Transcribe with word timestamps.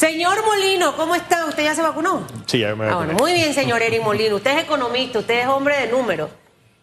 Señor 0.00 0.42
Molino, 0.46 0.96
¿cómo 0.96 1.14
está? 1.14 1.44
¿Usted 1.44 1.62
ya 1.62 1.74
se 1.74 1.82
vacunó? 1.82 2.26
Sí, 2.46 2.60
ya 2.60 2.74
me 2.74 2.88
ah, 2.88 2.94
bueno, 2.94 3.12
Muy 3.12 3.34
bien, 3.34 3.52
señor 3.52 3.82
Eric 3.82 4.02
Molino. 4.02 4.36
Usted 4.36 4.56
es 4.56 4.64
economista, 4.64 5.18
usted 5.18 5.40
es 5.40 5.46
hombre 5.46 5.76
de 5.76 5.88
números. 5.88 6.30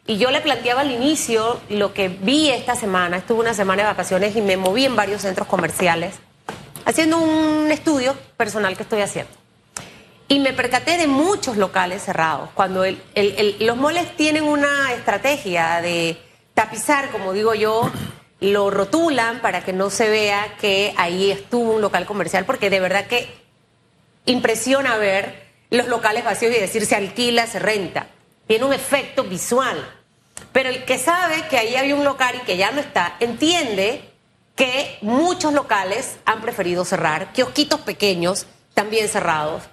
Y 0.05 0.19
yo 0.19 0.29
le 0.29 0.39
planteaba 0.39 0.81
al 0.81 0.91
inicio 0.91 1.59
lo 1.69 1.95
que 1.95 2.09
vi 2.09 2.51
esta 2.51 2.75
semana. 2.75 3.17
Estuve 3.17 3.39
una 3.39 3.55
semana 3.55 3.81
de 3.81 3.87
vacaciones 3.87 4.35
y 4.35 4.41
me 4.41 4.55
moví 4.55 4.85
en 4.85 4.95
varios 4.95 5.23
centros 5.23 5.47
comerciales 5.47 6.13
haciendo 6.85 7.17
un 7.17 7.71
estudio 7.71 8.15
personal 8.37 8.77
que 8.77 8.83
estoy 8.83 9.01
haciendo. 9.01 9.31
Y 10.27 10.37
me 10.37 10.53
percaté 10.53 10.99
de 10.99 11.07
muchos 11.07 11.57
locales 11.57 12.03
cerrados. 12.03 12.49
Cuando 12.53 12.85
los 12.85 13.77
moles 13.77 14.15
tienen 14.15 14.43
una 14.43 14.93
estrategia 14.93 15.81
de 15.81 16.19
tapizar, 16.53 17.09
como 17.09 17.33
digo 17.33 17.55
yo, 17.55 17.91
lo 18.39 18.69
rotulan 18.69 19.41
para 19.41 19.63
que 19.63 19.73
no 19.73 19.89
se 19.89 20.09
vea 20.09 20.55
que 20.59 20.93
ahí 20.97 21.31
estuvo 21.31 21.73
un 21.73 21.81
local 21.81 22.05
comercial, 22.05 22.45
porque 22.45 22.69
de 22.69 22.79
verdad 22.79 23.07
que 23.07 23.29
impresiona 24.25 24.97
ver 24.97 25.47
los 25.69 25.87
locales 25.87 26.23
vacíos 26.23 26.55
y 26.55 26.59
decir 26.59 26.85
se 26.85 26.95
alquila, 26.95 27.47
se 27.47 27.59
renta. 27.59 28.07
Tiene 28.45 28.65
un 28.65 28.73
efecto 28.73 29.23
visual. 29.23 29.93
Pero 30.51 30.69
el 30.69 30.85
que 30.85 30.97
sabe 30.97 31.47
que 31.49 31.57
ahí 31.57 31.75
había 31.75 31.95
un 31.95 32.03
local 32.03 32.35
y 32.41 32.45
que 32.45 32.57
ya 32.57 32.71
no 32.71 32.79
está, 32.79 33.15
entiende 33.19 34.09
que 34.55 34.97
muchos 35.01 35.53
locales 35.53 36.17
han 36.25 36.41
preferido 36.41 36.85
cerrar, 36.85 37.31
kiosquitos 37.33 37.81
pequeños 37.81 38.45
también 38.73 39.07
cerrados. 39.07 39.63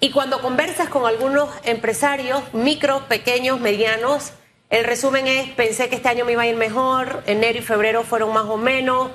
Y 0.00 0.10
cuando 0.10 0.40
conversas 0.40 0.88
con 0.88 1.06
algunos 1.06 1.50
empresarios, 1.64 2.42
micro, 2.52 3.06
pequeños, 3.08 3.60
medianos, 3.60 4.32
el 4.70 4.84
resumen 4.84 5.26
es, 5.26 5.48
pensé 5.50 5.88
que 5.88 5.96
este 5.96 6.08
año 6.08 6.26
me 6.26 6.32
iba 6.32 6.42
a 6.42 6.46
ir 6.46 6.56
mejor, 6.56 7.22
enero 7.26 7.58
y 7.58 7.62
febrero 7.62 8.02
fueron 8.02 8.32
más 8.34 8.44
o 8.44 8.58
menos, 8.58 9.10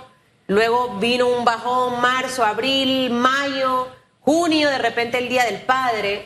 luego 0.48 0.98
vino 0.99 1.27
un 1.27 1.45
bajón, 1.45 2.02
marzo, 2.02 2.44
abril, 2.44 3.11
mayo, 3.11 3.88
junio, 4.21 4.70
de 4.70 4.80
repente 4.80 5.20
el 5.20 5.30
Día 5.30 5.45
del 5.45 5.61
Padre, 5.61 6.25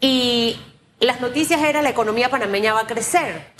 y 0.00 0.58
las 1.00 1.20
noticias 1.20 1.62
eran 1.62 1.84
la 1.84 1.90
economía 1.90 2.30
panameña 2.30 2.72
va 2.72 2.80
a 2.80 2.86
crecer, 2.86 3.52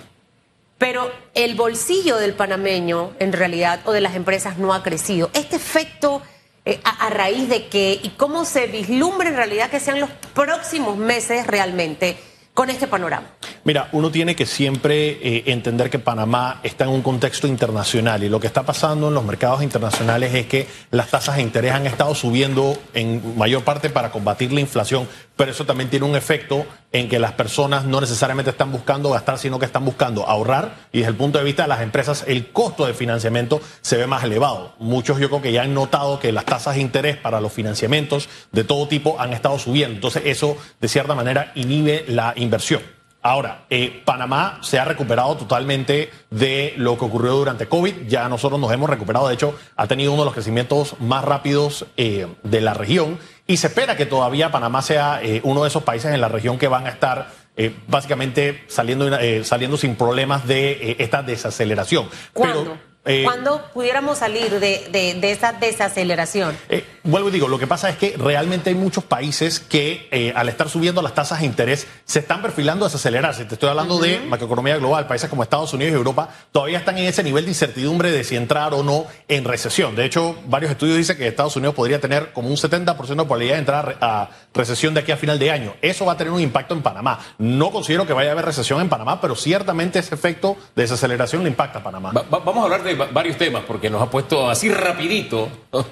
pero 0.79 1.13
el 1.35 1.57
bolsillo 1.57 2.17
del 2.17 2.33
panameño, 2.33 3.13
en 3.19 3.35
realidad, 3.35 3.81
o 3.85 3.92
de 3.92 4.01
las 4.01 4.15
empresas 4.15 4.57
no 4.57 4.73
ha 4.73 4.83
crecido. 4.83 5.31
Este 5.35 5.57
efecto, 5.57 6.23
eh, 6.65 6.81
a, 6.85 7.07
a 7.07 7.11
raíz 7.11 7.51
de 7.51 7.69
qué 7.69 8.01
y 8.03 8.11
cómo 8.11 8.47
se 8.47 8.67
vislumbra 8.67 9.29
en 9.29 9.37
realidad 9.37 9.69
que 9.69 9.81
sean 9.81 10.01
los 10.01 10.11
próximos 10.33 10.97
meses 10.97 11.47
realmente 11.47 12.17
con 12.57 12.71
este 12.71 12.87
panorama? 12.87 13.27
Mira, 13.65 13.91
uno 13.93 14.11
tiene 14.11 14.35
que 14.35 14.47
siempre 14.47 15.19
eh, 15.21 15.43
entender 15.49 15.91
que 15.91 15.99
Panamá 15.99 16.61
está 16.63 16.85
en 16.85 16.91
un 16.91 17.03
contexto 17.03 17.47
internacional 17.47 18.25
y 18.25 18.31
lo 18.31 18.41
que 18.41 18.47
está 18.47 18.63
pasando 18.63 19.09
en 19.09 19.15
los 19.15 19.25
mercados 19.25 19.63
internacionales 19.63 20.33
es 20.33 20.47
que 20.47 20.67
las 20.91 21.11
tasas 21.11 21.37
de 21.37 21.43
interés 21.43 21.73
han 21.73 21.87
estado 21.87 22.15
subiendo 22.15 22.79
en 22.95 23.37
mayor 23.37 23.63
parte 23.63 23.91
para 23.91 24.11
combatir 24.11 24.55
la 24.55 24.61
inflación, 24.61 25.07
pero 25.37 25.51
eso 25.51 25.65
también 25.65 25.91
tiene 25.91 26.06
un 26.06 26.17
efecto 26.17 26.67
en 26.92 27.09
que 27.09 27.19
las 27.19 27.33
personas 27.33 27.84
no 27.84 28.01
necesariamente 28.01 28.51
están 28.51 28.73
buscando 28.73 29.11
gastar, 29.11 29.39
sino 29.39 29.59
que 29.59 29.67
están 29.67 29.84
buscando 29.84 30.27
ahorrar 30.27 30.89
y 30.92 30.98
desde 30.98 31.11
el 31.11 31.17
punto 31.17 31.39
de 31.39 31.45
vista 31.45 31.62
de 31.62 31.69
las 31.69 31.83
empresas 31.83 32.25
el 32.27 32.51
costo 32.53 32.87
de 32.87 32.95
financiamiento 32.95 33.61
se 33.83 33.97
ve 33.97 34.07
más 34.07 34.25
elevado. 34.25 34.73
Muchos 34.79 35.19
yo 35.19 35.29
creo 35.29 35.42
que 35.42 35.53
ya 35.53 35.62
han 35.62 35.75
notado 35.75 36.19
que 36.19 36.33
las 36.33 36.47
tasas 36.47 36.77
de 36.77 36.81
interés 36.81 37.17
para 37.19 37.41
los 37.41 37.53
financiamientos 37.53 38.29
de 38.53 38.64
todo 38.64 38.89
tipo 38.89 39.20
han 39.20 39.33
estado 39.33 39.59
subiendo, 39.59 39.95
entonces 39.95 40.23
eso 40.25 40.57
de 40.81 40.89
cierta 40.89 41.14
manera 41.14 41.53
inhibe 41.55 42.05
la 42.09 42.33
inversión. 42.37 42.97
Ahora, 43.27 43.64
eh, 43.70 44.03
Panamá 44.05 44.61
se 44.62 44.79
ha 44.79 44.84
recuperado 44.84 45.37
totalmente 45.37 46.11
de 46.31 46.75
lo 46.77 46.97
que 46.97 47.07
ocurrió 47.07 47.33
durante 47.33 47.67
COVID. 47.67 48.07
Ya 48.07 48.29
nosotros 48.29 48.61
nos 48.61 48.70
hemos 48.70 48.89
recuperado. 48.89 49.27
De 49.27 49.34
hecho, 49.34 49.53
ha 49.75 49.89
tenido 49.89 50.12
uno 50.12 50.23
de 50.23 50.27
los 50.27 50.34
crecimientos 50.34 50.95
más 51.01 51.25
rápidos 51.25 51.87
eh, 51.97 52.29
de 52.45 52.61
la 52.61 52.73
región. 52.73 53.19
Y 53.47 53.56
se 53.58 53.69
espera 53.69 53.97
que 53.97 54.06
todavía 54.06 54.50
Panamá 54.50 54.83
sea 54.83 55.20
eh, 55.22 55.41
uno 55.44 55.62
de 55.62 55.69
esos 55.69 55.83
países 55.83 56.12
en 56.12 56.20
la 56.20 56.28
región 56.28 56.58
que 56.58 56.69
van 56.69 56.86
a 56.86 56.91
estar 56.91 57.47
básicamente 57.86 58.64
saliendo, 58.69 59.08
saliendo 59.42 59.78
sin 59.78 59.97
problemas 59.97 60.47
de 60.47 60.95
esta 60.98 61.23
desaceleración. 61.23 62.06
¿Cuándo? 62.35 62.77
Eh, 63.06 63.23
¿Cuándo 63.23 63.62
pudiéramos 63.73 64.18
salir 64.18 64.58
de, 64.58 65.30
esa 65.30 65.52
desaceleración? 65.52 66.58
Vuelvo 67.06 67.28
y 67.28 67.33
digo, 67.33 67.46
lo 67.46 67.56
que 67.56 67.68
pasa 67.68 67.89
es 67.89 67.96
que 67.96 68.17
realmente 68.18 68.70
hay 68.70 68.74
muchos 68.74 69.05
países 69.05 69.61
que 69.61 70.08
eh, 70.11 70.33
al 70.34 70.48
estar 70.48 70.68
subiendo 70.68 71.02
las 71.02 71.14
tasas 71.14 71.39
de 71.39 71.46
interés 71.46 71.86
se 72.05 72.18
están 72.18 72.42
perfilando 72.42 72.84
a 72.84 72.89
desacelerarse. 72.89 73.44
Te 73.44 73.55
estoy 73.55 73.68
hablando 73.68 74.00
de 74.00 74.18
macroeconomía 74.18 74.77
global, 74.78 75.06
países 75.06 75.30
como 75.30 75.44
Estados 75.44 75.72
Unidos 75.72 75.92
y 75.92 75.96
Europa 75.96 76.30
todavía 76.50 76.78
están 76.78 76.98
en 76.98 77.05
ese 77.05 77.22
nivel 77.22 77.44
de 77.44 77.52
incertidumbre 77.52 78.11
de 78.11 78.24
si 78.24 78.34
entrar 78.34 78.74
o 78.74 78.83
no 78.83 79.06
en 79.28 79.44
recesión. 79.44 79.94
De 79.94 80.05
hecho, 80.05 80.34
varios 80.48 80.72
estudios 80.72 80.96
dicen 80.96 81.17
que 81.17 81.28
Estados 81.28 81.55
Unidos 81.55 81.77
podría 81.77 82.00
tener 82.00 82.33
como 82.33 82.48
un 82.48 82.56
70% 82.56 82.96
de 82.96 83.14
probabilidad 83.14 83.55
de 83.55 83.61
entrar 83.61 83.98
a 84.00 84.30
recesión 84.52 84.92
de 84.92 85.00
aquí 85.00 85.12
a 85.12 85.17
final 85.17 85.38
de 85.38 85.52
año. 85.52 85.74
Eso 85.83 86.06
va 86.06 86.14
a 86.14 86.17
tener 86.17 86.33
un 86.33 86.40
impacto 86.40 86.74
en 86.74 86.83
Panamá. 86.83 87.20
No 87.38 87.70
considero 87.70 88.05
que 88.05 88.14
vaya 88.14 88.30
a 88.30 88.33
haber 88.33 88.46
recesión 88.46 88.80
en 88.80 88.88
Panamá, 88.88 89.20
pero 89.20 89.36
ciertamente 89.36 90.00
ese 90.00 90.17
efecto 90.17 90.56
de 90.74 90.83
desaceleración 90.83 91.44
le 91.44 91.50
impacta 91.50 91.78
a 91.78 91.83
Panamá. 91.84 92.11
vamos 92.12 92.56
a 92.56 92.62
hablar 92.64 92.83
de 92.83 92.94
varios 92.94 93.36
temas, 93.36 93.62
porque 93.64 93.88
nos 93.90 94.02
ha 94.02 94.11
puesto 94.11 94.50
así 94.50 94.70
rapidito. 94.70 95.48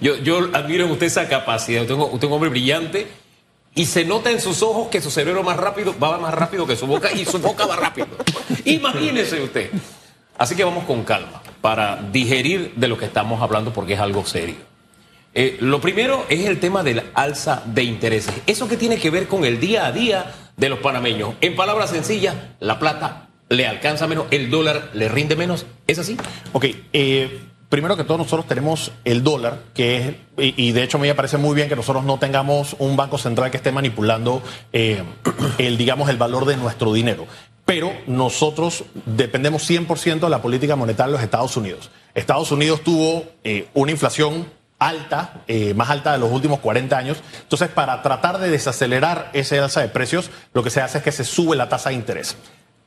Yo, 0.00 0.16
yo 0.16 0.39
admiro 0.54 0.84
en 0.84 0.90
usted 0.90 1.06
esa 1.06 1.28
capacidad. 1.28 1.82
Usted, 1.82 1.94
usted 1.94 2.18
es 2.18 2.24
un 2.24 2.32
hombre 2.32 2.50
brillante 2.50 3.06
y 3.74 3.86
se 3.86 4.04
nota 4.04 4.30
en 4.30 4.40
sus 4.40 4.62
ojos 4.62 4.88
que 4.88 5.00
su 5.00 5.10
cerebro 5.10 5.42
más 5.42 5.56
rápido 5.56 5.94
va 5.98 6.18
más 6.18 6.34
rápido 6.34 6.66
que 6.66 6.76
su 6.76 6.86
boca 6.86 7.12
y 7.12 7.24
su 7.24 7.38
boca 7.38 7.66
va 7.66 7.76
rápido. 7.76 8.08
Imagínese 8.64 9.40
usted. 9.42 9.70
Así 10.36 10.56
que 10.56 10.64
vamos 10.64 10.84
con 10.84 11.04
calma 11.04 11.42
para 11.60 12.02
digerir 12.10 12.72
de 12.74 12.88
lo 12.88 12.96
que 12.96 13.04
estamos 13.04 13.42
hablando 13.42 13.72
porque 13.72 13.94
es 13.94 14.00
algo 14.00 14.24
serio. 14.24 14.56
Eh, 15.32 15.58
lo 15.60 15.80
primero 15.80 16.26
es 16.28 16.46
el 16.46 16.58
tema 16.58 16.82
del 16.82 17.02
alza 17.14 17.62
de 17.66 17.84
intereses. 17.84 18.34
Eso 18.46 18.66
que 18.66 18.76
tiene 18.76 18.98
que 18.98 19.10
ver 19.10 19.28
con 19.28 19.44
el 19.44 19.60
día 19.60 19.86
a 19.86 19.92
día 19.92 20.34
de 20.56 20.68
los 20.68 20.80
panameños. 20.80 21.34
En 21.40 21.54
palabras 21.54 21.90
sencillas, 21.90 22.34
la 22.58 22.78
plata 22.78 23.28
le 23.48 23.66
alcanza 23.66 24.06
menos, 24.06 24.26
el 24.30 24.50
dólar 24.50 24.90
le 24.94 25.08
rinde 25.08 25.36
menos. 25.36 25.66
¿Es 25.86 25.98
así? 25.98 26.16
Ok. 26.52 26.66
Eh, 26.92 27.40
primero 27.70 27.96
que 27.96 28.04
todo, 28.04 28.18
nosotros 28.18 28.46
tenemos 28.46 28.92
el 29.04 29.22
dólar, 29.22 29.60
que 29.72 29.96
es, 29.96 30.14
y, 30.36 30.72
de 30.72 30.82
hecho 30.82 30.98
a 30.98 31.00
mí 31.00 31.08
me 31.08 31.14
parece 31.14 31.38
muy 31.38 31.54
bien 31.54 31.68
que 31.68 31.76
nosotros 31.76 32.04
no 32.04 32.18
tengamos 32.18 32.76
un 32.78 32.96
banco 32.96 33.16
central 33.16 33.50
que 33.50 33.56
esté 33.56 33.72
manipulando 33.72 34.42
eh, 34.72 35.02
el, 35.58 35.78
digamos, 35.78 36.10
el 36.10 36.18
valor 36.18 36.44
de 36.44 36.56
nuestro 36.56 36.92
dinero. 36.92 37.26
Pero 37.64 37.92
nosotros 38.08 38.84
dependemos 39.06 39.70
100% 39.70 40.20
de 40.20 40.28
la 40.28 40.42
política 40.42 40.74
monetaria 40.74 41.06
de 41.06 41.12
los 41.12 41.22
Estados 41.22 41.56
Unidos. 41.56 41.90
Estados 42.14 42.50
Unidos 42.50 42.82
tuvo 42.82 43.24
eh, 43.44 43.68
una 43.74 43.92
inflación 43.92 44.50
alta, 44.80 45.44
más 45.76 45.90
alta 45.90 46.12
de 46.12 46.18
los 46.18 46.32
últimos 46.32 46.58
40 46.60 46.96
años. 46.96 47.18
Entonces, 47.42 47.68
para 47.68 48.00
tratar 48.02 48.38
de 48.38 48.50
desacelerar 48.50 49.30
esa 49.34 49.62
alza 49.62 49.82
de 49.82 49.88
precios, 49.88 50.30
lo 50.54 50.62
que 50.62 50.70
se 50.70 50.80
hace 50.80 50.98
es 50.98 51.04
que 51.04 51.12
se 51.12 51.22
sube 51.22 51.54
la 51.54 51.68
tasa 51.68 51.90
de 51.90 51.96
interés 51.96 52.34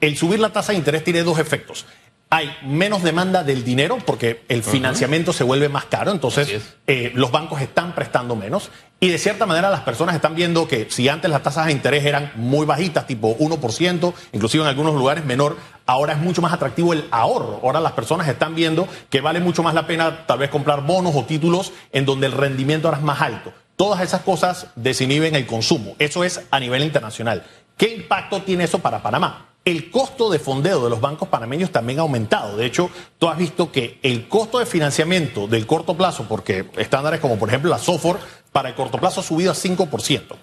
el 0.04 0.18
subir 0.18 0.40
la 0.40 0.50
tasa 0.50 0.74
de 0.74 0.78
interés 0.78 1.04
tiene 1.04 1.24
dos 1.24 1.40
efectos. 1.40 1.86
Hay 2.30 2.50
menos 2.64 3.04
demanda 3.04 3.44
del 3.44 3.64
dinero 3.64 4.00
porque 4.04 4.44
el 4.50 4.64
financiamiento 4.64 5.34
se 5.34 5.44
vuelve 5.44 5.70
más 5.70 5.86
caro, 5.86 6.12
entonces 6.12 6.62
eh, 6.88 7.12
los 7.14 7.32
bancos 7.32 7.62
están 7.62 7.94
prestando 7.94 8.36
menos 8.36 8.72
y 9.04 9.10
de 9.10 9.18
cierta 9.18 9.46
manera 9.46 9.70
las 9.70 9.82
personas 9.82 10.16
están 10.16 10.34
viendo 10.34 10.66
que 10.66 10.88
si 10.90 11.10
antes 11.10 11.30
las 11.30 11.44
tasas 11.44 11.66
de 11.66 11.74
interés 11.74 12.06
eran 12.06 12.32
muy 12.36 12.66
bajitas, 12.66 13.06
tipo 13.06 13.38
1%, 13.38 14.14
inclusive 14.32 14.64
en 14.64 14.70
algunos 14.70 14.96
lugares 14.96 15.26
menor, 15.26 15.58
ahora 15.86 16.14
es 16.14 16.20
mucho 16.20 16.42
más 16.42 16.54
atractivo 16.54 16.94
el 16.94 17.06
ahorro. 17.12 17.60
Ahora 17.64 17.82
las 17.82 17.92
personas 17.92 18.30
están 18.30 18.56
viendo 18.56 18.88
que 19.10 19.20
vale 19.20 19.42
mucho 19.42 19.62
más 19.62 19.74
la 19.74 19.88
pena 19.88 20.26
tal 20.26 20.40
vez 20.40 20.50
comprar 20.50 20.86
bonos 20.86 21.14
o 21.18 21.26
títulos 21.26 21.74
en 21.92 22.06
donde 22.06 22.28
el 22.28 22.32
rendimiento 22.32 22.88
ahora 22.88 23.00
es 23.00 23.04
más 23.04 23.20
alto. 23.20 23.52
Todas 23.76 24.00
esas 24.00 24.22
cosas 24.22 24.68
desinhiben 24.78 25.36
el 25.36 25.46
consumo. 25.46 25.98
Eso 26.00 26.24
es 26.24 26.40
a 26.50 26.62
nivel 26.62 26.82
internacional. 26.84 27.44
¿Qué 27.76 27.94
impacto 27.94 28.42
tiene 28.44 28.64
eso 28.64 28.80
para 28.80 29.04
Panamá? 29.04 29.48
El 29.66 29.90
costo 29.92 30.30
de 30.30 30.40
fondeo 30.40 30.84
de 30.84 30.90
los 30.90 31.00
bancos 31.00 31.30
panameños 31.30 31.72
también 31.72 32.00
ha 32.00 32.02
aumentado. 32.02 32.58
De 32.58 32.66
hecho, 32.66 32.90
tú 33.18 33.30
has 33.30 33.38
visto 33.38 33.72
que 33.72 33.98
el 34.04 34.28
costo 34.28 34.60
de 34.60 34.66
financiamiento 34.66 35.48
del 35.48 35.66
corto 35.66 35.96
plazo, 35.96 36.26
porque 36.28 36.70
estándares 36.76 37.22
como 37.22 37.38
por 37.38 37.48
ejemplo 37.48 37.70
la 37.70 37.78
SOFOR, 37.78 38.20
para 38.52 38.70
el 38.70 38.76
corto 38.76 38.98
plazo 38.98 39.22
ha 39.22 39.24
subido 39.24 39.52
a 39.52 39.56
5%. 39.56 40.36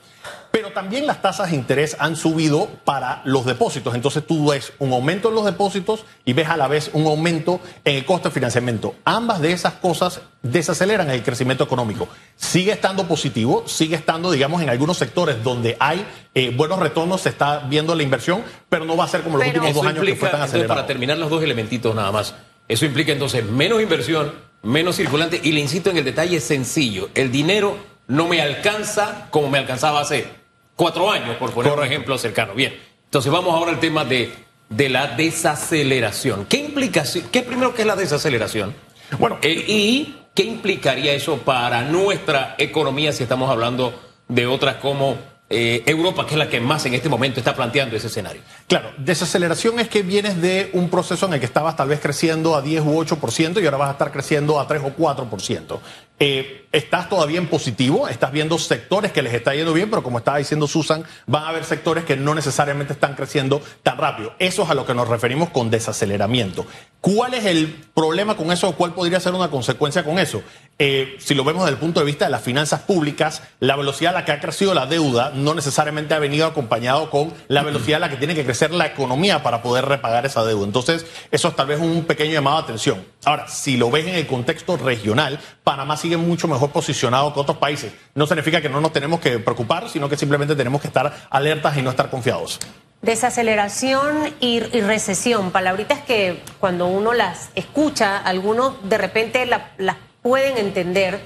Pero 0.51 0.73
también 0.73 1.07
las 1.07 1.23
tasas 1.23 1.51
de 1.51 1.57
interés 1.57 1.97
han 2.01 2.17
subido 2.17 2.69
para 2.85 3.23
los 3.25 3.45
depósitos. 3.45 3.95
Entonces 3.95 4.27
tú 4.27 4.51
ves 4.51 4.73
un 4.79 4.93
aumento 4.93 5.29
en 5.29 5.37
los 5.37 5.45
depósitos 5.45 6.05
y 6.25 6.33
ves 6.33 6.49
a 6.49 6.57
la 6.57 6.67
vez 6.67 6.91
un 6.93 7.07
aumento 7.07 7.61
en 7.85 7.97
el 7.97 8.05
costo 8.05 8.29
de 8.29 8.35
financiamiento. 8.35 8.95
Ambas 9.05 9.41
de 9.41 9.53
esas 9.53 9.75
cosas 9.75 10.23
desaceleran 10.43 11.09
el 11.11 11.23
crecimiento 11.23 11.63
económico. 11.63 12.09
Sigue 12.37 12.73
estando 12.73 13.07
positivo, 13.07 13.65
sigue 13.67 13.95
estando, 13.95 14.31
digamos, 14.33 14.61
en 14.63 14.71
algunos 14.71 14.97
sectores 14.97 15.43
donde 15.45 15.77
hay 15.79 16.05
eh, 16.35 16.53
buenos 16.57 16.81
retornos, 16.81 17.21
se 17.21 17.29
está 17.29 17.61
viendo 17.61 17.95
la 17.95 18.03
inversión, 18.03 18.43
pero 18.69 18.85
no 18.85 18.97
va 18.97 19.05
a 19.05 19.09
ser 19.09 19.23
como 19.23 19.39
los 19.39 19.47
últimos 19.47 19.75
dos 19.75 19.87
años 19.87 20.05
que 20.05 20.17
fue 20.17 20.31
tan 20.31 20.43
acelerado. 20.43 20.75
Para 20.75 20.87
terminar 20.87 21.19
los 21.19 21.31
dos 21.31 21.43
elementitos 21.43 21.95
nada 21.95 22.11
más. 22.11 22.35
Eso 22.67 22.87
implica 22.87 23.13
entonces 23.13 23.45
menos 23.45 23.83
inversión, 23.83 24.33
menos 24.63 24.97
circulante 24.97 25.41
y 25.43 25.53
le 25.53 25.61
insisto 25.61 25.91
en 25.91 25.97
el 25.97 26.05
detalle 26.05 26.41
sencillo. 26.41 27.09
El 27.15 27.33
dinero 27.33 27.77
no 28.07 28.29
me 28.29 28.41
alcanza 28.41 29.29
como 29.31 29.51
me 29.51 29.59
alcanzaba 29.59 30.01
hace 30.01 30.40
cuatro 30.81 31.11
años, 31.11 31.37
por 31.37 31.51
poner 31.53 31.75
un 31.75 31.85
ejemplo 31.85 32.17
cercano. 32.17 32.55
Bien, 32.55 32.75
entonces 33.05 33.31
vamos 33.31 33.55
ahora 33.55 33.73
al 33.73 33.81
tema 33.81 34.03
de, 34.07 34.33
de 34.71 34.89
la 34.89 35.09
desaceleración. 35.09 36.47
¿Qué 36.47 36.57
implicación? 36.57 37.27
¿Qué 37.31 37.43
primero 37.43 37.75
que 37.75 37.83
es 37.83 37.87
la 37.87 37.97
desaceleración? 37.97 38.75
Bueno, 39.19 39.37
eh, 39.43 39.53
y 39.69 40.17
¿Qué 40.35 40.45
implicaría 40.45 41.13
eso 41.13 41.39
para 41.39 41.83
nuestra 41.83 42.55
economía 42.57 43.13
si 43.13 43.25
estamos 43.25 43.51
hablando 43.51 43.93
de 44.29 44.47
otras 44.47 44.77
como 44.77 45.19
eh, 45.53 45.83
Europa, 45.85 46.25
que 46.25 46.35
es 46.35 46.39
la 46.39 46.49
que 46.49 46.61
más 46.61 46.87
en 46.87 46.95
este 46.95 47.09
momento 47.09 47.41
está 47.41 47.57
planteando 47.57 47.97
ese 47.97 48.07
escenario. 48.07 48.41
Claro, 48.69 48.93
desaceleración 48.99 49.81
es 49.81 49.89
que 49.89 50.03
vienes 50.03 50.41
de 50.41 50.71
un 50.75 50.89
proceso 50.89 51.27
en 51.27 51.35
el 51.35 51.41
que 51.41 51.47
estabas 51.47 51.75
tal 51.75 51.89
vez 51.89 51.99
creciendo 51.99 52.55
a 52.55 52.63
10 52.63 52.85
u 52.85 53.05
8% 53.05 53.61
y 53.61 53.65
ahora 53.65 53.77
vas 53.77 53.89
a 53.89 53.93
estar 53.93 54.13
creciendo 54.13 54.61
a 54.61 54.69
3 54.69 54.83
o 54.85 54.97
4%. 54.97 55.81
Eh, 56.23 56.69
estás 56.71 57.09
todavía 57.09 57.39
en 57.39 57.47
positivo, 57.47 58.07
estás 58.07 58.31
viendo 58.31 58.59
sectores 58.59 59.11
que 59.11 59.23
les 59.23 59.33
está 59.33 59.55
yendo 59.55 59.73
bien, 59.73 59.89
pero 59.89 60.03
como 60.03 60.19
estaba 60.19 60.37
diciendo 60.37 60.67
Susan, 60.69 61.03
van 61.27 61.45
a 61.45 61.49
haber 61.49 61.65
sectores 61.65 62.05
que 62.05 62.15
no 62.15 62.35
necesariamente 62.35 62.93
están 62.93 63.15
creciendo 63.15 63.63
tan 63.83 63.97
rápido. 63.97 64.35
Eso 64.39 64.63
es 64.63 64.71
a 64.71 64.75
lo 64.75 64.85
que 64.85 64.95
nos 64.95 65.09
referimos 65.09 65.49
con 65.49 65.71
desaceleramiento. 65.71 66.67
¿Cuál 67.01 67.33
es 67.33 67.47
el 67.47 67.69
problema 67.95 68.37
con 68.37 68.53
eso 68.53 68.69
o 68.69 68.73
cuál 68.77 68.93
podría 68.93 69.19
ser 69.19 69.33
una 69.33 69.51
consecuencia 69.51 70.05
con 70.05 70.19
eso? 70.19 70.43
Eh, 70.79 71.17
si 71.19 71.35
lo 71.35 71.45
vemos 71.45 71.65
desde 71.65 71.75
el 71.75 71.81
punto 71.81 72.01
de 72.01 72.07
vista 72.07 72.27
de 72.27 72.31
las 72.31 72.43
finanzas 72.43 72.83
públicas, 72.83 73.43
la 73.59 73.77
velocidad 73.77 74.15
a 74.15 74.21
la 74.21 74.25
que 74.27 74.33
ha 74.33 74.41
crecido 74.41 74.75
la 74.75 74.87
deuda 74.87 75.33
no 75.35 75.55
necesariamente 75.55 76.13
ha 76.13 76.19
venido 76.19 76.47
acompañado 76.47 77.11
con 77.11 77.33
la 77.49 77.63
velocidad 77.63 77.97
a 77.97 78.07
la 78.07 78.11
que 78.11 78.17
tiene 78.17 78.35
que 78.35 78.45
crecer 78.45 78.71
la 78.73 78.87
economía 78.87 79.43
para 79.43 79.63
poder 79.63 79.87
repagar 79.87 80.27
esa 80.27 80.45
deuda. 80.45 80.67
Entonces, 80.67 81.07
eso 81.31 81.49
es 81.49 81.57
tal 81.57 81.69
vez 81.69 81.81
un 81.81 82.05
pequeño 82.05 82.33
llamado 82.33 82.59
de 82.59 82.65
atención. 82.65 83.05
Ahora, 83.25 83.49
si 83.49 83.77
lo 83.77 83.91
ves 83.91 84.07
en 84.07 84.15
el 84.15 84.27
contexto 84.27 84.77
regional, 84.77 85.41
Panamá 85.71 85.97
sigue 85.97 86.17
mucho 86.17 86.49
mejor 86.49 86.73
posicionado 86.73 87.33
que 87.33 87.39
otros 87.39 87.59
países. 87.59 87.93
No 88.17 88.27
significa 88.27 88.61
que 88.61 88.69
no 88.69 88.81
nos 88.81 88.93
tenemos 88.93 89.21
que 89.21 89.39
preocupar, 89.39 89.89
sino 89.89 90.09
que 90.09 90.17
simplemente 90.17 90.57
tenemos 90.57 90.81
que 90.81 90.89
estar 90.89 91.29
alertas 91.31 91.77
y 91.77 91.83
no 91.83 91.91
estar 91.91 92.11
confiados. 92.11 92.59
Desaceleración 93.03 94.35
y, 94.41 94.59
recesión, 94.59 95.53
palabritas 95.53 96.01
que 96.01 96.43
cuando 96.59 96.89
uno 96.89 97.13
las 97.13 97.51
escucha, 97.55 98.19
algunos 98.19 98.83
de 98.89 98.99
repente 98.99 99.47
las 99.47 99.97
pueden 100.23 100.59
entender. 100.59 101.21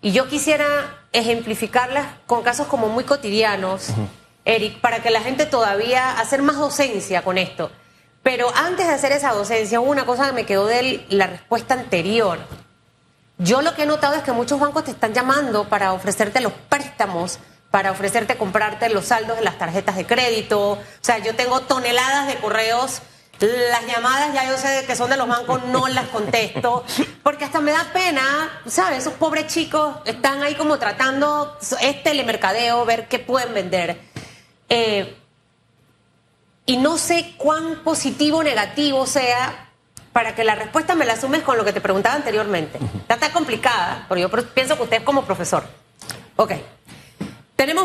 Y 0.00 0.12
yo 0.12 0.28
quisiera 0.28 0.68
ejemplificarlas 1.12 2.06
con 2.28 2.44
casos 2.44 2.68
como 2.68 2.86
muy 2.88 3.02
cotidianos, 3.02 3.88
Eric, 4.44 4.80
para 4.80 5.02
que 5.02 5.10
la 5.10 5.22
gente 5.22 5.44
todavía 5.44 6.20
hacer 6.20 6.42
más 6.42 6.56
docencia 6.56 7.22
con 7.22 7.36
esto. 7.36 7.72
Pero 8.22 8.46
antes 8.54 8.86
de 8.86 8.92
hacer 8.92 9.10
esa 9.10 9.32
docencia, 9.32 9.80
hubo 9.80 9.90
una 9.90 10.06
cosa 10.06 10.26
que 10.26 10.34
me 10.34 10.46
quedó 10.46 10.66
de 10.66 11.04
la 11.08 11.26
respuesta 11.26 11.74
anterior. 11.74 12.38
Yo 13.38 13.62
lo 13.62 13.74
que 13.74 13.84
he 13.84 13.86
notado 13.86 14.14
es 14.14 14.22
que 14.22 14.32
muchos 14.32 14.58
bancos 14.58 14.84
te 14.84 14.90
están 14.90 15.14
llamando 15.14 15.68
para 15.68 15.92
ofrecerte 15.92 16.40
los 16.40 16.52
préstamos, 16.68 17.38
para 17.70 17.92
ofrecerte 17.92 18.36
comprarte 18.36 18.88
los 18.88 19.06
saldos 19.06 19.36
de 19.36 19.44
las 19.44 19.58
tarjetas 19.58 19.96
de 19.96 20.06
crédito. 20.06 20.72
O 20.72 20.78
sea, 21.00 21.18
yo 21.18 21.34
tengo 21.36 21.60
toneladas 21.60 22.26
de 22.26 22.36
correos 22.36 23.02
las 23.46 23.86
llamadas 23.86 24.34
ya 24.34 24.48
yo 24.48 24.56
sé 24.58 24.84
que 24.86 24.96
son 24.96 25.10
de 25.10 25.16
los 25.16 25.28
bancos, 25.28 25.64
no 25.66 25.86
las 25.88 26.08
contesto, 26.08 26.84
porque 27.22 27.44
hasta 27.44 27.60
me 27.60 27.70
da 27.70 27.86
pena, 27.92 28.62
¿sabes? 28.66 28.98
Esos 28.98 29.14
pobres 29.14 29.46
chicos 29.46 29.96
están 30.04 30.42
ahí 30.42 30.54
como 30.56 30.78
tratando, 30.78 31.56
es 31.80 32.02
telemercadeo, 32.02 32.84
ver 32.84 33.06
qué 33.08 33.18
pueden 33.18 33.54
vender. 33.54 34.00
Eh, 34.68 35.16
y 36.66 36.76
no 36.78 36.98
sé 36.98 37.34
cuán 37.38 37.82
positivo 37.84 38.38
o 38.38 38.42
negativo 38.42 39.06
sea 39.06 39.67
para 40.18 40.34
que 40.34 40.42
la 40.42 40.56
respuesta 40.56 40.96
me 40.96 41.06
la 41.06 41.12
asumes 41.12 41.42
con 41.42 41.56
lo 41.56 41.64
que 41.64 41.72
te 41.72 41.80
preguntaba 41.80 42.16
anteriormente. 42.16 42.80
Está 43.02 43.18
tan 43.18 43.30
complicada, 43.30 44.04
porque 44.08 44.22
yo 44.22 44.28
pienso 44.28 44.76
que 44.76 44.82
usted 44.82 44.96
es 44.96 45.02
como 45.04 45.24
profesor. 45.24 45.62
Ok. 46.34 46.54
Tenemos 47.54 47.84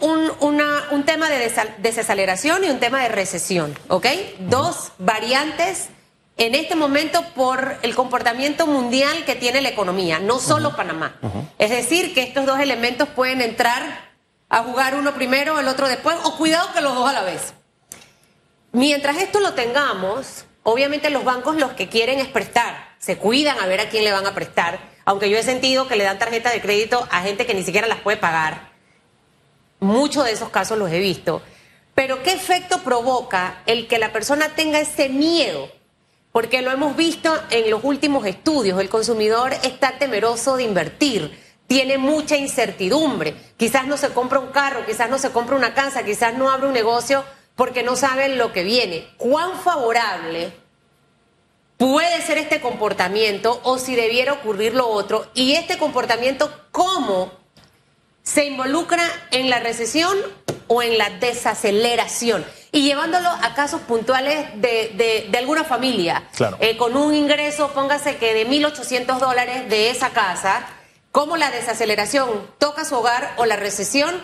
un, 0.00 1.04
tema 1.04 1.30
de 1.30 1.52
desaceleración 1.78 2.64
y 2.64 2.70
un 2.70 2.80
tema 2.80 3.00
de 3.00 3.10
recesión, 3.10 3.78
¿ok? 3.86 4.06
Dos 4.40 4.90
variantes 4.98 5.90
en 6.36 6.56
este 6.56 6.74
momento 6.74 7.22
por 7.36 7.76
el 7.82 7.94
comportamiento 7.94 8.66
mundial 8.66 9.24
que 9.24 9.36
tiene 9.36 9.60
la 9.60 9.68
economía, 9.68 10.18
no 10.18 10.40
solo 10.40 10.74
Panamá. 10.74 11.14
Es 11.60 11.70
decir, 11.70 12.12
que 12.12 12.22
estos 12.22 12.44
dos 12.44 12.58
elementos 12.58 13.08
pueden 13.08 13.40
entrar 13.40 14.10
a 14.48 14.64
jugar 14.64 14.96
uno 14.96 15.14
primero, 15.14 15.60
el 15.60 15.68
otro 15.68 15.86
después, 15.86 16.16
o 16.24 16.36
cuidado 16.36 16.72
que 16.72 16.80
los 16.80 16.96
dos 16.96 17.08
a 17.08 17.12
la 17.12 17.22
vez. 17.22 17.54
Mientras 18.72 19.18
esto 19.18 19.38
lo 19.38 19.54
tengamos, 19.54 20.44
obviamente 20.62 21.10
los 21.10 21.24
bancos 21.24 21.56
los 21.56 21.72
que 21.72 21.88
quieren 21.88 22.18
es 22.18 22.28
prestar, 22.28 22.94
se 22.98 23.16
cuidan 23.16 23.58
a 23.58 23.66
ver 23.66 23.80
a 23.80 23.88
quién 23.88 24.04
le 24.04 24.12
van 24.12 24.26
a 24.26 24.34
prestar, 24.34 24.78
aunque 25.04 25.30
yo 25.30 25.38
he 25.38 25.42
sentido 25.42 25.88
que 25.88 25.96
le 25.96 26.04
dan 26.04 26.18
tarjeta 26.18 26.50
de 26.50 26.60
crédito 26.60 27.06
a 27.10 27.22
gente 27.22 27.46
que 27.46 27.54
ni 27.54 27.62
siquiera 27.62 27.86
las 27.86 28.00
puede 28.00 28.16
pagar. 28.16 28.72
Muchos 29.80 30.24
de 30.24 30.32
esos 30.32 30.50
casos 30.50 30.76
los 30.78 30.90
he 30.90 30.98
visto. 30.98 31.40
Pero 31.94 32.22
¿qué 32.22 32.32
efecto 32.32 32.82
provoca 32.84 33.62
el 33.66 33.88
que 33.88 33.98
la 33.98 34.12
persona 34.12 34.50
tenga 34.50 34.78
ese 34.80 35.08
miedo? 35.08 35.70
Porque 36.32 36.62
lo 36.62 36.70
hemos 36.70 36.96
visto 36.96 37.36
en 37.50 37.70
los 37.70 37.82
últimos 37.82 38.26
estudios. 38.26 38.80
El 38.80 38.88
consumidor 38.88 39.52
está 39.62 39.98
temeroso 39.98 40.56
de 40.56 40.64
invertir, 40.64 41.38
tiene 41.66 41.98
mucha 41.98 42.36
incertidumbre. 42.36 43.34
Quizás 43.56 43.86
no 43.86 43.96
se 43.96 44.10
compra 44.10 44.38
un 44.38 44.52
carro, 44.52 44.84
quizás 44.86 45.08
no 45.10 45.18
se 45.18 45.30
compra 45.30 45.56
una 45.56 45.74
casa, 45.74 46.04
quizás 46.04 46.34
no 46.36 46.50
abre 46.50 46.68
un 46.68 46.72
negocio 46.72 47.24
porque 47.58 47.82
no 47.82 47.96
saben 47.96 48.38
lo 48.38 48.54
que 48.54 48.62
viene. 48.62 49.06
¿Cuán 49.18 49.60
favorable 49.60 50.52
puede 51.76 52.22
ser 52.22 52.38
este 52.38 52.62
comportamiento 52.62 53.60
o 53.64 53.76
si 53.76 53.96
debiera 53.96 54.32
ocurrir 54.32 54.74
lo 54.74 54.88
otro? 54.88 55.28
Y 55.34 55.52
este 55.52 55.76
comportamiento, 55.76 56.50
¿cómo 56.70 57.32
se 58.22 58.44
involucra 58.44 59.02
en 59.30 59.50
la 59.50 59.58
recesión 59.58 60.16
o 60.68 60.82
en 60.82 60.98
la 60.98 61.10
desaceleración. 61.10 62.44
Y 62.70 62.82
llevándolo 62.82 63.28
a 63.28 63.54
casos 63.54 63.80
puntuales 63.80 64.50
de, 64.60 65.26
de, 65.30 65.38
alguna 65.38 65.64
familia, 65.64 66.28
eh, 66.60 66.76
con 66.76 66.96
un 66.96 67.14
ingreso, 67.14 67.72
póngase 67.72 68.18
que 68.18 68.34
de 68.34 68.46
1.800 68.46 69.18
dólares 69.18 69.68
de 69.70 69.90
esa 69.90 70.10
casa, 70.10 70.66
cómo 71.10 71.38
la 71.38 71.50
desaceleración 71.50 72.28
toca 72.58 72.84
su 72.84 72.96
hogar 72.96 73.32
o 73.38 73.46
la 73.46 73.56
recesión 73.56 74.14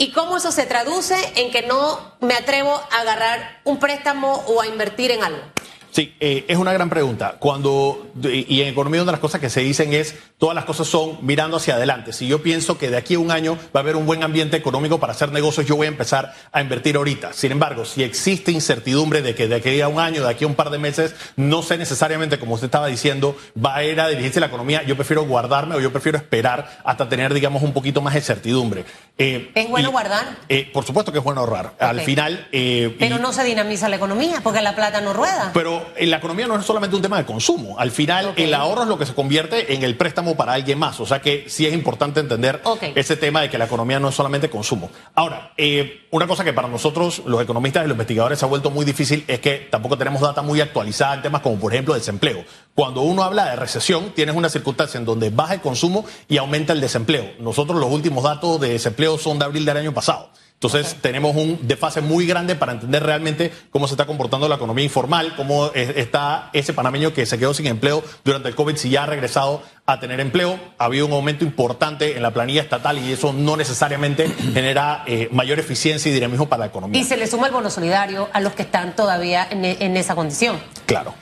y 0.00 0.12
cómo 0.12 0.38
eso 0.38 0.50
se 0.50 0.64
traduce 0.64 1.14
en 1.36 1.50
que 1.50 1.60
no 1.60 2.16
me 2.20 2.32
atrevo 2.32 2.72
a 2.72 3.00
agarrar 3.02 3.60
un 3.64 3.78
préstamo 3.78 4.32
o 4.46 4.62
a 4.62 4.66
invertir 4.66 5.10
en 5.10 5.22
algo. 5.22 5.42
Sí, 5.90 6.14
eh, 6.20 6.44
es 6.48 6.56
una 6.56 6.72
gran 6.72 6.88
pregunta. 6.88 7.36
Cuando, 7.38 8.10
y 8.22 8.62
en 8.62 8.68
economía 8.68 9.02
una 9.02 9.10
de 9.10 9.14
las 9.14 9.20
cosas 9.20 9.40
que 9.40 9.50
se 9.50 9.60
dicen 9.60 9.92
es, 9.92 10.14
todas 10.38 10.54
las 10.54 10.64
cosas 10.64 10.86
son 10.86 11.18
mirando 11.22 11.56
hacia 11.56 11.74
adelante. 11.74 12.12
Si 12.12 12.28
yo 12.28 12.42
pienso 12.42 12.78
que 12.78 12.90
de 12.90 12.96
aquí 12.96 13.14
a 13.14 13.18
un 13.18 13.30
año 13.30 13.58
va 13.74 13.80
a 13.80 13.82
haber 13.82 13.96
un 13.96 14.06
buen 14.06 14.22
ambiente 14.22 14.56
económico 14.56 15.00
para 15.00 15.12
hacer 15.12 15.32
negocios, 15.32 15.66
yo 15.66 15.76
voy 15.76 15.86
a 15.86 15.90
empezar 15.90 16.32
a 16.52 16.60
invertir 16.60 16.96
ahorita. 16.96 17.32
Sin 17.32 17.52
embargo, 17.52 17.84
si 17.84 18.04
existe 18.04 18.52
incertidumbre 18.52 19.20
de 19.22 19.34
que 19.34 19.48
de 19.48 19.56
aquí 19.56 19.80
a 19.80 19.88
un 19.88 19.98
año, 19.98 20.22
de 20.22 20.30
aquí 20.30 20.44
a 20.44 20.46
un 20.46 20.54
par 20.54 20.70
de 20.70 20.78
meses, 20.78 21.14
no 21.36 21.62
sé 21.62 21.76
necesariamente, 21.76 22.38
como 22.38 22.54
usted 22.54 22.66
estaba 22.66 22.86
diciendo, 22.86 23.36
va 23.62 23.76
a 23.76 23.84
ir 23.84 24.00
a 24.00 24.08
dirigirse 24.08 24.38
la 24.38 24.46
economía, 24.46 24.84
yo 24.84 24.94
prefiero 24.96 25.24
guardarme 25.24 25.74
o 25.74 25.80
yo 25.80 25.90
prefiero 25.90 26.18
esperar 26.18 26.80
hasta 26.84 27.08
tener, 27.08 27.34
digamos, 27.34 27.62
un 27.62 27.72
poquito 27.72 28.00
más 28.00 28.14
de 28.14 28.20
certidumbre. 28.20 28.84
Eh, 29.18 29.50
¿Es 29.54 29.68
bueno 29.68 29.90
guardar? 29.90 30.38
Eh, 30.48 30.70
por 30.72 30.84
supuesto 30.84 31.10
que 31.12 31.18
es 31.18 31.24
bueno 31.24 31.40
ahorrar. 31.40 31.74
Al 31.80 32.00
final... 32.00 32.48
pero 32.50 33.18
no 33.18 33.32
se 33.32 33.42
dinamiza 33.44 33.88
la 33.88 33.96
economía 33.96 34.40
porque 34.42 34.62
la 34.62 34.74
plata 34.76 35.00
no 35.00 35.12
rueda. 35.12 35.50
Pero 35.52 35.79
la 36.00 36.16
economía 36.16 36.46
no 36.46 36.58
es 36.58 36.64
solamente 36.64 36.96
un 36.96 37.02
tema 37.02 37.18
de 37.18 37.24
consumo. 37.24 37.78
Al 37.78 37.90
final, 37.90 38.32
el 38.36 38.54
ahorro 38.54 38.82
es 38.82 38.88
lo 38.88 38.98
que 38.98 39.06
se 39.06 39.14
convierte 39.14 39.74
en 39.74 39.82
el 39.82 39.96
préstamo 39.96 40.36
para 40.36 40.52
alguien 40.52 40.78
más. 40.78 41.00
O 41.00 41.06
sea 41.06 41.20
que 41.20 41.44
sí 41.48 41.66
es 41.66 41.74
importante 41.74 42.20
entender 42.20 42.60
ese 42.94 43.16
tema 43.16 43.42
de 43.42 43.50
que 43.50 43.58
la 43.58 43.66
economía 43.66 44.00
no 44.00 44.08
es 44.08 44.14
solamente 44.14 44.50
consumo. 44.50 44.90
Ahora, 45.14 45.52
eh, 45.56 46.06
una 46.10 46.26
cosa 46.26 46.44
que 46.44 46.52
para 46.52 46.68
nosotros, 46.68 47.22
los 47.26 47.42
economistas 47.42 47.84
y 47.84 47.88
los 47.88 47.94
investigadores, 47.94 48.38
se 48.38 48.44
ha 48.44 48.48
vuelto 48.48 48.70
muy 48.70 48.84
difícil 48.84 49.24
es 49.28 49.40
que 49.40 49.68
tampoco 49.70 49.96
tenemos 49.96 50.20
data 50.20 50.42
muy 50.42 50.60
actualizada 50.60 51.14
en 51.14 51.22
temas 51.22 51.40
como, 51.42 51.58
por 51.58 51.72
ejemplo, 51.72 51.94
desempleo. 51.94 52.44
Cuando 52.74 53.02
uno 53.02 53.22
habla 53.22 53.46
de 53.46 53.56
recesión, 53.56 54.12
tienes 54.14 54.34
una 54.34 54.48
circunstancia 54.48 54.98
en 54.98 55.04
donde 55.04 55.30
baja 55.30 55.54
el 55.54 55.60
consumo 55.60 56.04
y 56.28 56.38
aumenta 56.38 56.72
el 56.72 56.80
desempleo. 56.80 57.32
Nosotros 57.38 57.78
los 57.78 57.90
últimos 57.90 58.24
datos 58.24 58.60
de 58.60 58.70
desempleo 58.70 59.18
son 59.18 59.38
de 59.38 59.44
abril 59.44 59.64
del 59.64 59.76
año 59.76 59.92
pasado. 59.92 60.30
Entonces 60.62 60.96
tenemos 61.00 61.34
un 61.36 61.58
desfase 61.62 62.02
muy 62.02 62.26
grande 62.26 62.54
para 62.54 62.72
entender 62.72 63.02
realmente 63.02 63.50
cómo 63.70 63.88
se 63.88 63.94
está 63.94 64.04
comportando 64.04 64.46
la 64.46 64.56
economía 64.56 64.84
informal, 64.84 65.34
cómo 65.34 65.70
está 65.72 66.50
ese 66.52 66.74
panameño 66.74 67.14
que 67.14 67.24
se 67.24 67.38
quedó 67.38 67.54
sin 67.54 67.66
empleo 67.66 68.04
durante 68.24 68.50
el 68.50 68.54
COVID, 68.54 68.76
si 68.76 68.90
ya 68.90 69.04
ha 69.04 69.06
regresado 69.06 69.62
a 69.86 69.98
tener 70.00 70.20
empleo. 70.20 70.60
Ha 70.76 70.84
habido 70.84 71.06
un 71.06 71.12
aumento 71.12 71.46
importante 71.46 72.14
en 72.14 72.22
la 72.22 72.32
planilla 72.32 72.60
estatal 72.60 72.98
y 72.98 73.10
eso 73.10 73.32
no 73.32 73.56
necesariamente 73.56 74.28
genera 74.52 75.02
eh, 75.06 75.30
mayor 75.32 75.58
eficiencia 75.58 76.10
y 76.10 76.14
dinamismo 76.14 76.46
para 76.46 76.60
la 76.60 76.66
economía. 76.66 77.00
Y 77.00 77.04
se 77.04 77.16
le 77.16 77.26
suma 77.26 77.46
el 77.46 77.54
bono 77.54 77.70
solidario 77.70 78.28
a 78.30 78.40
los 78.42 78.52
que 78.52 78.60
están 78.60 78.94
todavía 78.94 79.48
en, 79.50 79.64
en 79.64 79.96
esa 79.96 80.14
condición. 80.14 80.60
Claro. 80.84 81.14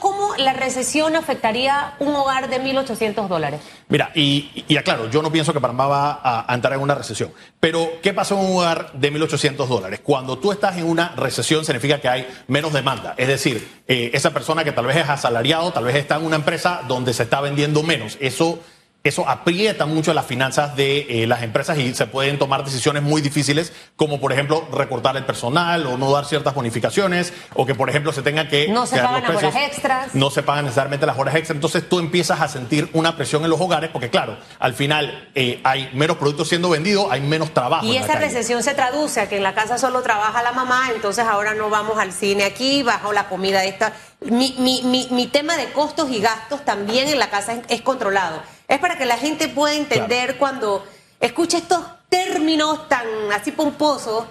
¿Cómo, 0.00 0.34
la 0.36 0.52
recesión 0.52 1.16
afectaría 1.16 1.94
un 1.98 2.14
hogar 2.14 2.48
de 2.48 2.60
1.800 2.60 3.28
dólares? 3.28 3.60
Mira, 3.88 4.10
y, 4.14 4.64
y, 4.68 4.76
aclaro, 4.76 5.10
yo 5.10 5.22
no 5.22 5.30
pienso 5.30 5.52
que 5.52 5.60
Panamá 5.60 5.86
va 5.86 6.20
a, 6.22 6.54
entrar 6.54 6.74
en 6.74 6.80
una 6.80 6.94
recesión. 6.94 7.32
Pero, 7.60 7.88
¿qué 8.02 8.12
pasa 8.12 8.34
en 8.34 8.40
un 8.40 8.56
hogar 8.56 8.92
de 8.92 9.12
1.800 9.12 9.66
dólares? 9.66 10.00
Cuando 10.02 10.38
tú 10.38 10.52
estás 10.52 10.76
en 10.76 10.84
una 10.84 11.14
recesión, 11.16 11.64
significa 11.64 12.00
que 12.00 12.08
hay 12.08 12.28
menos 12.48 12.72
demanda. 12.72 13.14
Es 13.16 13.28
decir, 13.28 13.82
eh, 13.86 14.10
esa 14.14 14.30
persona 14.30 14.64
que 14.64 14.72
tal 14.72 14.86
vez 14.86 14.96
es 14.96 15.08
asalariado, 15.08 15.72
tal 15.72 15.84
vez 15.84 15.96
está 15.96 16.16
en 16.16 16.24
una 16.24 16.36
empresa 16.36 16.82
donde 16.88 17.12
se 17.14 17.24
está 17.24 17.40
vendiendo 17.40 17.82
menos. 17.82 18.16
Eso 18.20 18.60
eso 19.08 19.28
aprieta 19.28 19.86
mucho 19.86 20.14
las 20.14 20.26
finanzas 20.26 20.76
de 20.76 21.22
eh, 21.22 21.26
las 21.26 21.42
empresas 21.42 21.78
y 21.78 21.94
se 21.94 22.06
pueden 22.06 22.38
tomar 22.38 22.64
decisiones 22.64 23.02
muy 23.02 23.20
difíciles, 23.20 23.72
como 23.96 24.20
por 24.20 24.32
ejemplo 24.32 24.66
recortar 24.72 25.16
el 25.16 25.24
personal 25.24 25.86
o 25.86 25.96
no 25.96 26.10
dar 26.10 26.24
ciertas 26.24 26.54
bonificaciones, 26.54 27.32
o 27.54 27.66
que 27.66 27.74
por 27.74 27.90
ejemplo 27.90 28.12
se 28.12 28.22
tenga 28.22 28.48
que... 28.48 28.68
No 28.68 28.86
se 28.86 28.96
pagan 28.98 29.22
las 29.22 29.36
horas 29.36 29.56
extras. 29.56 30.14
No 30.14 30.30
se 30.30 30.42
pagan 30.42 30.64
necesariamente 30.64 31.06
las 31.06 31.18
horas 31.18 31.34
extras. 31.34 31.56
Entonces 31.56 31.88
tú 31.88 31.98
empiezas 31.98 32.40
a 32.40 32.48
sentir 32.48 32.88
una 32.92 33.16
presión 33.16 33.44
en 33.44 33.50
los 33.50 33.60
hogares, 33.60 33.90
porque 33.92 34.10
claro, 34.10 34.36
al 34.58 34.74
final 34.74 35.30
eh, 35.34 35.60
hay 35.64 35.90
menos 35.92 36.16
productos 36.16 36.48
siendo 36.48 36.68
vendidos, 36.70 37.06
hay 37.10 37.20
menos 37.20 37.52
trabajo. 37.52 37.86
Y 37.86 37.96
esa 37.96 38.14
recesión 38.14 38.62
se 38.62 38.74
traduce 38.74 39.20
a 39.20 39.28
que 39.28 39.36
en 39.36 39.42
la 39.42 39.54
casa 39.54 39.78
solo 39.78 40.02
trabaja 40.02 40.42
la 40.42 40.52
mamá, 40.52 40.90
entonces 40.94 41.24
ahora 41.26 41.54
no 41.54 41.70
vamos 41.70 41.98
al 41.98 42.12
cine 42.12 42.44
aquí, 42.44 42.82
bajo 42.82 43.12
la 43.12 43.28
comida 43.28 43.64
esta. 43.64 43.92
Mi, 44.20 44.54
mi, 44.58 44.82
mi, 44.82 45.08
mi 45.10 45.26
tema 45.26 45.56
de 45.56 45.70
costos 45.72 46.10
y 46.10 46.20
gastos 46.20 46.64
también 46.64 47.08
en 47.08 47.18
la 47.18 47.30
casa 47.30 47.52
es, 47.52 47.60
es 47.68 47.82
controlado. 47.82 48.42
Es 48.68 48.78
para 48.78 48.98
que 48.98 49.06
la 49.06 49.16
gente 49.16 49.48
pueda 49.48 49.74
entender 49.74 50.38
cuando 50.38 50.84
escucha 51.20 51.58
estos 51.58 51.84
términos 52.08 52.88
tan 52.88 53.06
así 53.32 53.52
pomposos 53.52 54.24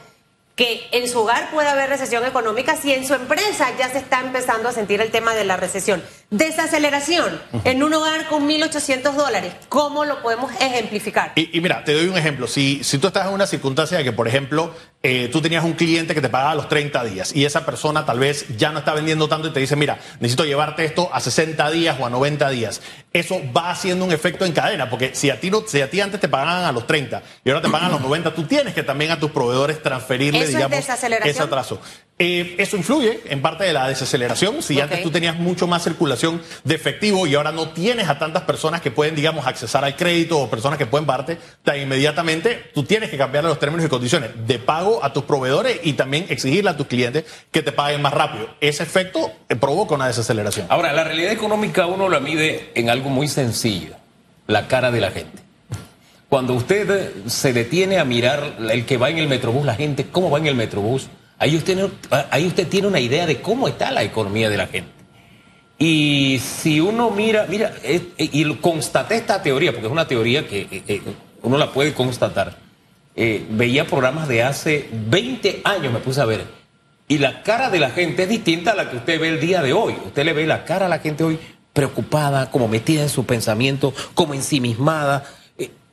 que 0.55 0.87
en 0.91 1.09
su 1.09 1.19
hogar 1.19 1.51
puede 1.51 1.67
haber 1.67 1.89
recesión 1.89 2.25
económica 2.25 2.77
si 2.77 2.93
en 2.93 3.05
su 3.05 3.13
empresa 3.13 3.75
ya 3.77 3.89
se 3.89 3.97
está 3.97 4.21
empezando 4.21 4.69
a 4.69 4.71
sentir 4.71 5.01
el 5.01 5.11
tema 5.11 5.35
de 5.35 5.43
la 5.43 5.57
recesión. 5.57 6.01
Desaceleración 6.31 7.39
en 7.63 7.83
un 7.83 7.93
hogar 7.93 8.27
con 8.27 8.49
1.800 8.49 9.13
dólares, 9.13 9.53
¿cómo 9.69 10.05
lo 10.05 10.23
podemos 10.23 10.51
ejemplificar? 10.59 11.33
Y, 11.35 11.55
y, 11.55 11.61
mira, 11.61 11.83
te 11.83 11.93
doy 11.93 12.07
un 12.07 12.17
ejemplo. 12.17 12.47
Si, 12.47 12.83
si 12.83 12.97
tú 12.97 13.07
estás 13.07 13.27
en 13.27 13.33
una 13.33 13.45
circunstancia 13.45 13.99
de 13.99 14.03
que, 14.03 14.11
por 14.11 14.27
ejemplo, 14.27 14.73
eh, 15.03 15.29
tú 15.31 15.39
tenías 15.39 15.63
un 15.63 15.73
cliente 15.73 16.15
que 16.15 16.21
te 16.21 16.29
pagaba 16.29 16.55
los 16.55 16.67
30 16.67 17.03
días 17.03 17.35
y 17.35 17.45
esa 17.45 17.63
persona 17.63 18.07
tal 18.07 18.17
vez 18.17 18.57
ya 18.57 18.71
no 18.71 18.79
está 18.79 18.95
vendiendo 18.95 19.29
tanto 19.29 19.49
y 19.49 19.51
te 19.51 19.59
dice, 19.59 19.75
mira, 19.75 19.99
necesito 20.19 20.45
llevarte 20.45 20.83
esto 20.83 21.11
a 21.13 21.19
60 21.19 21.69
días 21.69 21.95
o 21.99 22.07
a 22.07 22.09
90 22.09 22.49
días. 22.49 22.81
Eso 23.13 23.39
va 23.55 23.69
haciendo 23.69 24.03
un 24.03 24.11
efecto 24.11 24.45
en 24.45 24.51
cadena, 24.51 24.89
porque 24.89 25.13
si 25.13 25.29
a 25.29 25.39
ti, 25.39 25.51
no, 25.51 25.63
si 25.67 25.79
a 25.81 25.91
ti 25.91 26.01
antes 26.01 26.19
te 26.19 26.27
pagaban 26.27 26.65
a 26.65 26.71
los 26.71 26.87
30 26.87 27.21
y 27.43 27.49
ahora 27.51 27.61
te 27.61 27.69
pagan 27.69 27.89
a 27.89 27.91
los 27.91 28.01
90, 28.01 28.33
tú 28.33 28.45
tienes 28.45 28.73
que 28.73 28.81
también 28.81 29.11
a 29.11 29.19
tus 29.19 29.29
proveedores 29.29 29.81
transferirle, 29.83 30.41
¿Eso 30.41 30.57
digamos, 30.57 30.79
es 30.79 30.89
ese 31.23 31.43
atraso. 31.43 31.79
Eh, 32.17 32.55
eso 32.57 32.77
influye 32.77 33.21
en 33.25 33.41
parte 33.41 33.65
de 33.65 33.73
la 33.73 33.89
desaceleración. 33.89 34.63
Si 34.63 34.79
antes 34.79 35.03
tú 35.03 35.11
tenías 35.11 35.35
mucho 35.35 35.67
más 35.67 35.83
circulación 35.83 36.14
de 36.63 36.75
efectivo 36.75 37.27
y 37.27 37.35
ahora 37.35 37.51
no 37.51 37.69
tienes 37.69 38.07
a 38.09 38.17
tantas 38.19 38.43
personas 38.43 38.81
que 38.81 38.91
pueden, 38.91 39.15
digamos, 39.15 39.45
accesar 39.45 39.83
al 39.83 39.95
crédito 39.95 40.39
o 40.39 40.49
personas 40.49 40.77
que 40.77 40.85
pueden 40.85 41.05
pagarte, 41.05 41.37
tan 41.63 41.79
inmediatamente 41.79 42.71
tú 42.73 42.83
tienes 42.83 43.09
que 43.09 43.17
cambiar 43.17 43.43
los 43.43 43.59
términos 43.59 43.85
y 43.85 43.89
condiciones 43.89 44.31
de 44.47 44.59
pago 44.59 45.03
a 45.03 45.11
tus 45.13 45.23
proveedores 45.25 45.79
y 45.83 45.93
también 45.93 46.25
exigirle 46.29 46.69
a 46.71 46.77
tus 46.77 46.87
clientes 46.87 47.25
que 47.51 47.61
te 47.61 47.71
paguen 47.71 48.01
más 48.01 48.13
rápido. 48.13 48.47
Ese 48.61 48.83
efecto 48.83 49.31
eh, 49.49 49.55
provoca 49.55 49.95
una 49.95 50.07
desaceleración. 50.07 50.67
Ahora, 50.69 50.93
la 50.93 51.03
realidad 51.03 51.31
económica 51.31 51.85
uno 51.85 52.09
la 52.09 52.19
mide 52.19 52.71
en 52.75 52.89
algo 52.89 53.09
muy 53.09 53.27
sencillo, 53.27 53.95
la 54.47 54.67
cara 54.67 54.91
de 54.91 55.01
la 55.01 55.11
gente. 55.11 55.43
Cuando 56.29 56.53
usted 56.53 56.89
eh, 56.89 57.13
se 57.29 57.53
detiene 57.53 57.99
a 57.99 58.05
mirar 58.05 58.57
el 58.69 58.85
que 58.85 58.97
va 58.97 59.09
en 59.09 59.19
el 59.19 59.27
metrobús, 59.27 59.65
la 59.65 59.75
gente, 59.75 60.07
cómo 60.11 60.29
va 60.29 60.39
en 60.39 60.47
el 60.47 60.55
metrobús, 60.55 61.07
ahí 61.37 61.55
usted, 61.55 61.77
no- 61.77 61.91
ahí 62.31 62.47
usted 62.47 62.67
tiene 62.67 62.87
una 62.87 62.99
idea 62.99 63.25
de 63.25 63.41
cómo 63.41 63.67
está 63.67 63.91
la 63.91 64.03
economía 64.03 64.49
de 64.49 64.57
la 64.57 64.67
gente. 64.67 64.89
Y 65.77 66.39
si 66.39 66.79
uno 66.79 67.09
mira, 67.09 67.45
mira, 67.49 67.73
eh, 67.83 68.01
y 68.17 68.45
constaté 68.55 69.15
esta 69.15 69.41
teoría, 69.41 69.71
porque 69.71 69.87
es 69.87 69.91
una 69.91 70.07
teoría 70.07 70.47
que 70.47 70.61
eh, 70.61 70.83
eh, 70.87 71.01
uno 71.41 71.57
la 71.57 71.71
puede 71.71 71.93
constatar. 71.93 72.57
Veía 73.15 73.85
programas 73.85 74.27
de 74.27 74.43
hace 74.43 74.89
20 74.91 75.61
años, 75.63 75.93
me 75.93 75.99
puse 75.99 76.19
a 76.19 76.25
ver, 76.25 76.43
y 77.07 77.17
la 77.17 77.43
cara 77.43 77.69
de 77.69 77.79
la 77.79 77.91
gente 77.91 78.23
es 78.23 78.29
distinta 78.29 78.71
a 78.71 78.75
la 78.75 78.89
que 78.89 78.97
usted 78.97 79.21
ve 79.21 79.29
el 79.29 79.39
día 79.39 79.61
de 79.61 79.71
hoy. 79.71 79.95
Usted 80.05 80.25
le 80.25 80.33
ve 80.33 80.45
la 80.45 80.65
cara 80.65 80.87
a 80.87 80.89
la 80.89 80.99
gente 80.99 81.23
hoy 81.23 81.39
preocupada, 81.71 82.51
como 82.51 82.67
metida 82.67 83.03
en 83.03 83.09
su 83.09 83.25
pensamiento, 83.25 83.93
como 84.15 84.33
ensimismada. 84.33 85.23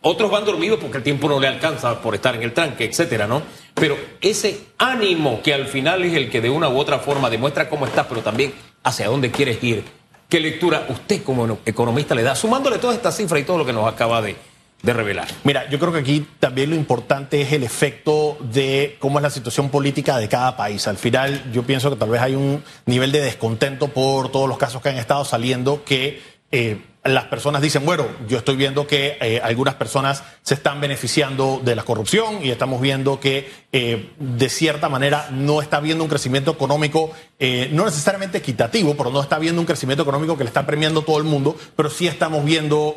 Otros 0.00 0.32
van 0.32 0.44
dormidos 0.44 0.80
porque 0.80 0.96
el 0.96 1.04
tiempo 1.04 1.28
no 1.28 1.38
le 1.38 1.46
alcanza 1.46 2.00
por 2.00 2.16
estar 2.16 2.34
en 2.34 2.42
el 2.42 2.52
tranque, 2.52 2.84
etcétera, 2.84 3.28
¿no? 3.28 3.42
Pero 3.74 3.96
ese 4.20 4.60
ánimo 4.78 5.40
que 5.42 5.54
al 5.54 5.66
final 5.66 6.02
es 6.04 6.14
el 6.14 6.28
que 6.28 6.40
de 6.40 6.50
una 6.50 6.68
u 6.68 6.76
otra 6.76 6.98
forma 6.98 7.30
demuestra 7.30 7.68
cómo 7.68 7.86
estás, 7.86 8.06
pero 8.08 8.20
también 8.20 8.52
hacia 8.82 9.08
dónde 9.08 9.30
quieres 9.30 9.62
ir. 9.62 9.84
¿Qué 10.28 10.40
lectura 10.40 10.86
usted 10.88 11.22
como 11.22 11.58
economista 11.66 12.14
le 12.14 12.22
da? 12.22 12.34
Sumándole 12.34 12.78
todas 12.78 12.96
estas 12.96 13.16
cifras 13.16 13.40
y 13.40 13.44
todo 13.44 13.58
lo 13.58 13.66
que 13.66 13.72
nos 13.72 13.86
acaba 13.86 14.22
de, 14.22 14.36
revelar. 14.82 15.28
Mira, 15.44 15.68
yo 15.68 15.78
creo 15.78 15.92
que 15.92 16.00
aquí 16.00 16.26
también 16.40 16.70
lo 16.70 16.74
importante 16.74 17.40
es 17.42 17.52
el 17.52 17.62
efecto 17.62 18.36
de 18.40 18.96
cómo 18.98 19.18
es 19.18 19.22
la 19.22 19.30
situación 19.30 19.68
política 19.68 20.16
de 20.16 20.28
cada 20.28 20.56
país. 20.56 20.88
Al 20.88 20.96
final, 20.96 21.52
yo 21.52 21.62
pienso 21.62 21.90
que 21.90 21.96
tal 21.96 22.08
vez 22.08 22.20
hay 22.20 22.34
un 22.34 22.64
nivel 22.86 23.12
de 23.12 23.20
descontento 23.20 23.88
por 23.88 24.32
todos 24.32 24.48
los 24.48 24.58
casos 24.58 24.82
que 24.82 24.88
han 24.88 24.96
estado 24.96 25.24
saliendo 25.24 25.84
que 25.84 26.20
eh, 26.50 26.80
las 27.04 27.24
personas 27.24 27.62
dicen, 27.62 27.84
bueno, 27.84 28.06
yo 28.28 28.38
estoy 28.38 28.54
viendo 28.54 28.86
que 28.86 29.18
eh, 29.20 29.40
algunas 29.42 29.74
personas 29.74 30.22
se 30.42 30.54
están 30.54 30.80
beneficiando 30.80 31.60
de 31.64 31.74
la 31.74 31.82
corrupción 31.82 32.44
y 32.44 32.50
estamos 32.50 32.80
viendo 32.80 33.18
que 33.18 33.50
eh, 33.72 34.10
de 34.18 34.48
cierta 34.48 34.88
manera 34.88 35.28
no 35.32 35.60
está 35.60 35.78
habiendo 35.78 36.04
un 36.04 36.10
crecimiento 36.10 36.52
económico, 36.52 37.10
eh, 37.40 37.68
no 37.72 37.86
necesariamente 37.86 38.38
equitativo, 38.38 38.94
pero 38.96 39.10
no 39.10 39.20
está 39.20 39.34
habiendo 39.34 39.60
un 39.60 39.66
crecimiento 39.66 40.04
económico 40.04 40.36
que 40.36 40.44
le 40.44 40.48
está 40.48 40.64
premiando 40.64 41.02
todo 41.02 41.18
el 41.18 41.24
mundo, 41.24 41.56
pero 41.74 41.90
sí 41.90 42.06
estamos 42.06 42.44
viendo 42.44 42.96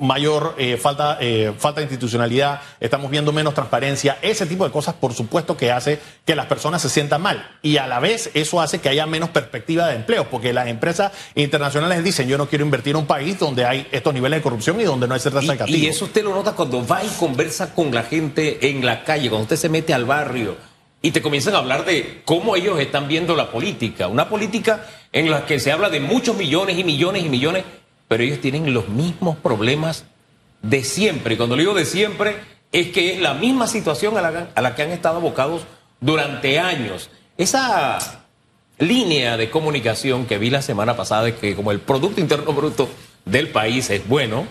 mayor 0.00 0.56
falta, 0.80 1.18
falta 1.58 1.80
de 1.80 1.82
institucionalidad, 1.82 2.60
estamos 2.80 3.10
viendo 3.10 3.32
menos 3.32 3.54
transparencia, 3.54 4.18
ese 4.20 4.46
tipo 4.46 4.64
de 4.64 4.72
cosas 4.72 4.94
por 4.94 5.14
supuesto 5.14 5.56
que 5.56 5.70
hace 5.70 6.00
que 6.24 6.34
las 6.34 6.46
personas 6.46 6.82
se 6.82 6.88
sientan 6.88 7.22
mal. 7.22 7.56
Y 7.62 7.76
a 7.76 7.86
la 7.86 8.00
vez 8.00 8.30
eso 8.34 8.60
hace 8.60 8.80
que 8.80 8.88
haya 8.88 9.06
menos 9.06 9.30
perspectiva 9.30 9.86
de 9.86 9.96
empleo, 9.96 10.28
porque 10.28 10.52
las 10.52 10.66
empresas 10.66 11.12
internacionales 11.36 12.02
dicen 12.02 12.28
yo 12.28 12.36
no 12.36 12.48
quiero 12.48 12.64
invertir 12.64 12.92
en 12.92 12.96
un 12.96 13.06
país 13.06 13.27
donde 13.36 13.64
hay 13.64 13.86
estos 13.90 14.14
niveles 14.14 14.38
de 14.38 14.42
corrupción 14.42 14.80
y 14.80 14.84
donde 14.84 15.08
no 15.08 15.14
hay 15.14 15.20
certeza 15.20 15.56
Y, 15.66 15.76
y 15.76 15.86
eso 15.86 16.04
usted 16.04 16.22
lo 16.22 16.34
nota 16.34 16.52
cuando 16.52 16.86
va 16.86 17.02
y 17.02 17.08
conversa 17.18 17.74
con 17.74 17.92
la 17.92 18.04
gente 18.04 18.70
en 18.70 18.84
la 18.86 19.04
calle, 19.04 19.28
cuando 19.28 19.42
usted 19.44 19.56
se 19.56 19.68
mete 19.68 19.92
al 19.92 20.04
barrio 20.04 20.56
y 21.00 21.10
te 21.12 21.22
comienzan 21.22 21.54
a 21.54 21.58
hablar 21.58 21.84
de 21.84 22.22
cómo 22.24 22.56
ellos 22.56 22.80
están 22.80 23.08
viendo 23.08 23.36
la 23.36 23.50
política. 23.50 24.08
Una 24.08 24.28
política 24.28 24.86
en 25.12 25.30
la 25.30 25.46
que 25.46 25.60
se 25.60 25.70
habla 25.70 25.90
de 25.90 26.00
muchos 26.00 26.36
millones 26.36 26.78
y 26.78 26.84
millones 26.84 27.24
y 27.24 27.28
millones, 27.28 27.64
pero 28.08 28.22
ellos 28.22 28.40
tienen 28.40 28.72
los 28.74 28.88
mismos 28.88 29.36
problemas 29.36 30.04
de 30.62 30.82
siempre. 30.82 31.34
Y 31.34 31.36
cuando 31.36 31.56
le 31.56 31.62
digo 31.62 31.74
de 31.74 31.84
siempre, 31.84 32.36
es 32.72 32.88
que 32.88 33.14
es 33.14 33.20
la 33.20 33.34
misma 33.34 33.66
situación 33.66 34.16
a 34.18 34.22
la, 34.22 34.48
a 34.54 34.60
la 34.60 34.74
que 34.74 34.82
han 34.82 34.90
estado 34.90 35.18
abocados 35.18 35.62
durante 36.00 36.58
años. 36.58 37.10
Esa 37.36 38.24
línea 38.78 39.36
de 39.36 39.50
comunicación 39.50 40.26
que 40.26 40.38
vi 40.38 40.50
la 40.50 40.62
semana 40.62 40.96
pasada 40.96 41.24
de 41.24 41.34
que 41.36 41.54
como 41.54 41.72
el 41.72 41.80
Producto 41.80 42.20
Interno 42.20 42.52
Bruto 42.52 42.88
del 43.30 43.48
país 43.48 43.90
es 43.90 44.06
bueno, 44.06 44.46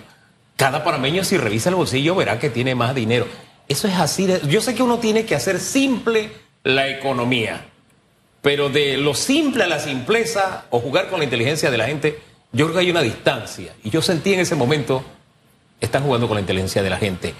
cada 0.55 0.83
panameño 0.83 1.23
si 1.23 1.37
revisa 1.37 1.69
el 1.69 1.75
bolsillo 1.75 2.15
verá 2.15 2.39
que 2.39 2.49
tiene 2.49 2.75
más 2.75 2.95
dinero. 2.95 3.27
Eso 3.67 3.87
es 3.87 3.95
así. 3.95 4.27
yo 4.47 4.61
sé 4.61 4.75
que 4.75 4.83
uno 4.83 4.99
tiene 4.99 5.25
que 5.25 5.35
hacer 5.35 5.59
simple 5.59 6.31
la 6.63 6.89
economía, 6.89 7.65
pero 8.41 8.69
de 8.69 8.97
lo 8.97 9.13
simple 9.13 9.63
a 9.63 9.67
la 9.67 9.79
simpleza 9.79 10.65
o 10.69 10.79
jugar 10.79 11.09
con 11.09 11.19
la 11.19 11.25
inteligencia 11.25 11.69
de 11.69 11.77
la 11.77 11.85
gente, 11.85 12.19
yo 12.51 12.65
creo 12.65 12.75
que 12.75 12.81
hay 12.81 12.91
una 12.91 13.01
distancia. 13.01 13.73
Y 13.83 13.89
yo 13.89 14.01
sentí 14.01 14.33
en 14.33 14.39
ese 14.39 14.55
momento, 14.55 15.03
están 15.81 16.03
jugando 16.03 16.27
con 16.27 16.35
la 16.35 16.41
inteligencia 16.41 16.81
de 16.81 16.89
la 16.89 16.97
gente. 16.97 17.33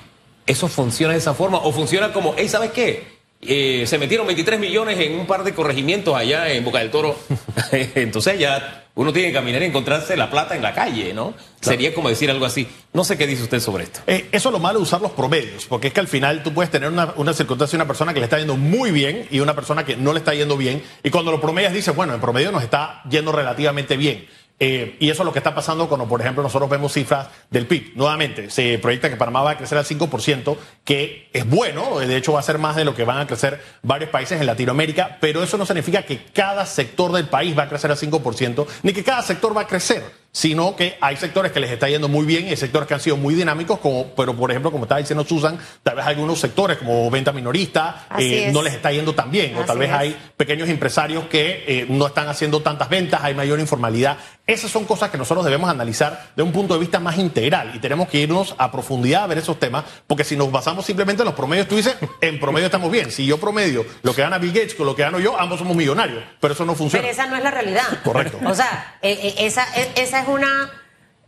¿Eso 0.46 0.68
funciona 0.68 1.14
de 1.14 1.20
esa 1.20 1.34
forma? 1.34 1.58
¿O 1.58 1.72
funciona 1.72 2.14
como, 2.14 2.34
hey, 2.38 2.48
¿sabes 2.48 2.72
qué? 2.72 3.17
Eh, 3.42 3.86
se 3.86 4.00
metieron 4.00 4.26
23 4.26 4.60
millones 4.60 5.00
en 5.00 5.14
un 5.14 5.28
par 5.28 5.44
de 5.44 5.54
corregimientos 5.54 6.16
allá 6.16 6.50
en 6.52 6.64
Boca 6.64 6.80
del 6.80 6.90
Toro. 6.90 7.18
Entonces 7.72 8.40
ya 8.40 8.88
uno 8.96 9.14
tiene 9.14 9.28
que 9.28 9.36
caminar 9.36 9.62
y 9.62 9.66
encontrarse 9.66 10.18
la 10.18 10.32
plata 10.32 10.56
en 10.56 10.64
la 10.64 10.74
calle, 10.74 11.14
¿no? 11.14 11.36
Sería 11.62 11.94
como 11.94 12.10
decir 12.10 12.32
algo 12.32 12.46
así. 12.46 12.68
No 12.94 13.04
sé 13.04 13.16
qué 13.16 13.28
dice 13.28 13.44
usted 13.44 13.60
sobre 13.60 13.84
esto. 13.84 14.00
Eh, 14.08 14.28
eso 14.32 14.50
es 14.50 14.54
lo 14.54 14.60
malo 14.60 14.80
de 14.80 14.84
usar 14.84 15.02
los 15.02 15.12
promedios, 15.12 15.66
porque 15.68 15.88
es 15.88 15.94
que 15.94 16.00
al 16.00 16.08
final 16.08 16.42
tú 16.42 16.52
puedes 16.52 16.72
tener 16.72 16.90
una, 16.90 17.14
una 17.16 17.34
circunstancia 17.34 17.78
de 17.78 17.84
una 17.84 17.88
persona 17.88 18.12
que 18.12 18.20
le 18.20 18.26
está 18.26 18.40
yendo 18.40 18.58
muy 18.58 18.90
bien 18.90 19.28
y 19.30 19.40
una 19.40 19.54
persona 19.54 19.86
que 19.86 19.96
no 19.96 20.14
le 20.14 20.20
está 20.20 20.34
yendo 20.34 20.58
bien, 20.58 20.82
y 21.04 21.12
cuando 21.12 21.32
lo 21.32 21.40
promedias 21.40 21.74
dices, 21.74 21.96
bueno, 21.96 22.16
en 22.16 22.22
promedio 22.22 22.52
nos 22.52 22.64
está 22.64 23.04
yendo 23.08 23.32
relativamente 23.32 23.98
bien. 23.98 24.28
Eh, 24.60 24.98
y 25.00 25.10
eso 25.10 25.22
es 25.22 25.26
lo 25.26 25.34
que 25.34 25.40
está 25.40 25.54
pasando 25.54 25.88
cuando, 25.88 26.08
por 26.08 26.20
ejemplo, 26.20 26.42
nosotros 26.42 26.70
vemos 26.70 26.94
cifras 26.94 27.28
del 27.52 27.68
PIB. 27.68 27.94
Nuevamente, 27.96 28.50
se 28.50 28.80
proyecta 28.80 29.10
que 29.10 29.16
Panamá 29.16 29.42
va 29.42 29.52
a 29.52 29.58
crecer 29.58 29.78
al 29.78 29.86
5%, 29.86 30.58
que 30.84 31.30
es 31.32 31.48
bueno, 31.48 32.00
de 32.00 32.16
hecho 32.16 32.34
va 32.34 32.40
a 32.40 32.44
ser 32.44 32.58
más 32.58 32.76
de 32.76 32.84
lo 32.84 32.96
que 32.96 33.04
van 33.04 33.20
a 33.20 33.28
crecer 33.28 33.62
varios 33.84 34.10
países 34.10 34.40
en 34.40 34.48
Latinoamérica, 34.48 35.18
pero 35.22 35.44
eso 35.44 35.58
no 35.58 35.66
significa 35.66 36.04
que 36.04 36.26
cada 36.34 36.66
sector 36.66 37.12
del 37.12 37.28
país 37.28 37.58
va 37.58 37.64
a 37.64 37.70
crecer 37.70 37.92
al 37.92 37.98
5%, 37.98 38.66
ni 38.82 38.94
que 38.94 39.04
cada 39.04 39.22
sector 39.22 39.56
va 39.56 39.62
a 39.62 39.68
crecer 39.68 40.04
sino 40.38 40.76
que 40.76 41.00
hay 41.02 41.18
sectores 41.18 41.52
que 41.52 41.60
les 41.60 41.72
está 41.72 41.90
yendo 41.90 42.08
muy 42.08 42.24
bien 42.24 42.46
y 42.46 42.50
hay 42.50 42.58
sectores 42.58 42.88
que 42.88 42.94
han 42.94 43.00
sido 43.00 43.18
muy 43.18 43.34
dinámicos, 43.34 43.80
como, 43.80 44.14
pero 44.16 44.36
por 44.36 44.52
ejemplo, 44.52 44.72
como 44.72 44.84
estaba 44.84 45.00
diciendo 45.00 45.26
Susan, 45.28 45.58
tal 45.82 45.96
vez 45.96 46.06
algunos 46.06 46.40
sectores 46.40 46.78
como 46.78 47.10
venta 47.10 47.32
minorista 47.32 48.06
eh, 48.20 48.52
no 48.54 48.62
les 48.62 48.76
está 48.76 48.92
yendo 48.92 49.16
tan 49.16 49.32
bien, 49.32 49.56
o 49.56 49.62
Así 49.62 49.68
tal 49.68 49.80
vez 49.80 49.90
es. 49.90 49.96
hay 49.96 50.18
pequeños 50.38 50.70
empresarios 50.70 51.24
que 51.26 51.64
eh, 51.68 51.88
no 51.90 52.06
están 52.06 52.28
haciendo 52.28 52.62
tantas 52.62 52.88
ventas, 52.88 53.22
hay 53.24 53.34
mayor 53.34 53.60
informalidad. 53.60 54.20
Esas 54.46 54.70
son 54.70 54.86
cosas 54.86 55.10
que 55.10 55.18
nosotros 55.18 55.44
debemos 55.44 55.72
analizar 55.72 56.30
de 56.36 56.44
un 56.44 56.52
punto 56.52 56.76
de 56.76 56.82
vista 56.82 57.00
más 57.00 57.18
integral 57.18 57.72
y 57.74 57.80
tenemos 57.80 58.08
que 58.08 58.20
irnos 58.20 58.54
a 58.60 58.72
profundidad 58.72 59.24
a 59.24 59.28
ver 59.28 59.40
esos 59.40 59.60
temas, 59.60 59.86
porque 60.06 60.24
si 60.24 60.38
nos 60.38 60.52
basamos 60.52 60.86
simplemente 60.86 61.24
en 61.24 61.26
los 61.26 61.36
promedios, 61.36 61.68
tú 61.68 61.76
dices, 61.76 61.96
en 62.22 62.40
promedio 62.40 62.68
estamos 62.68 62.92
bien. 62.92 63.12
Si 63.12 63.26
yo 63.26 63.40
promedio 63.40 63.84
lo 64.04 64.14
que 64.14 64.22
gana 64.22 64.38
Bill 64.38 64.54
Gates 64.54 64.76
con 64.76 64.86
lo 64.86 64.96
que 64.96 65.02
gano 65.02 65.20
yo, 65.20 65.38
ambos 65.38 65.58
somos 65.58 65.76
millonarios, 65.76 66.24
pero 66.40 66.54
eso 66.54 66.64
no 66.64 66.76
funciona. 66.76 67.02
Pero 67.02 67.12
esa 67.12 67.26
no 67.26 67.36
es 67.36 67.44
la 67.44 67.50
realidad. 67.50 67.86
Correcto. 68.04 68.38
O 68.46 68.54
sea, 68.54 68.98
eh, 69.02 69.20
eh, 69.24 69.36
esa, 69.40 69.66
eh, 69.76 69.92
esa 69.96 70.22
es 70.22 70.27
una 70.28 70.72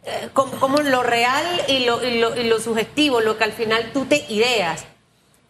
eh, 0.03 0.29
como, 0.34 0.60
como 0.60 0.82
lo 0.82 1.03
real 1.03 1.46
y 1.68 1.86
lo, 1.86 2.03
y, 2.06 2.20
lo, 2.20 2.36
y 2.36 2.44
lo 2.46 2.60
subjetivo, 2.60 3.22
lo 3.22 3.38
que 3.38 3.44
al 3.44 3.53
final 3.53 3.91
tú 3.94 4.06
te 4.06 4.25
ideas. 4.29 4.86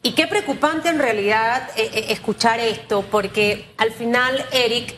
Y 0.02 0.14
qué 0.14 0.28
preocupante 0.28 0.88
en 0.88 0.98
realidad 0.98 1.70
eh, 1.76 1.90
eh, 1.94 2.06
escuchar 2.10 2.60
esto, 2.62 3.04
porque 3.12 3.66
al 3.78 3.92
final, 3.92 4.46
Eric, 4.54 4.96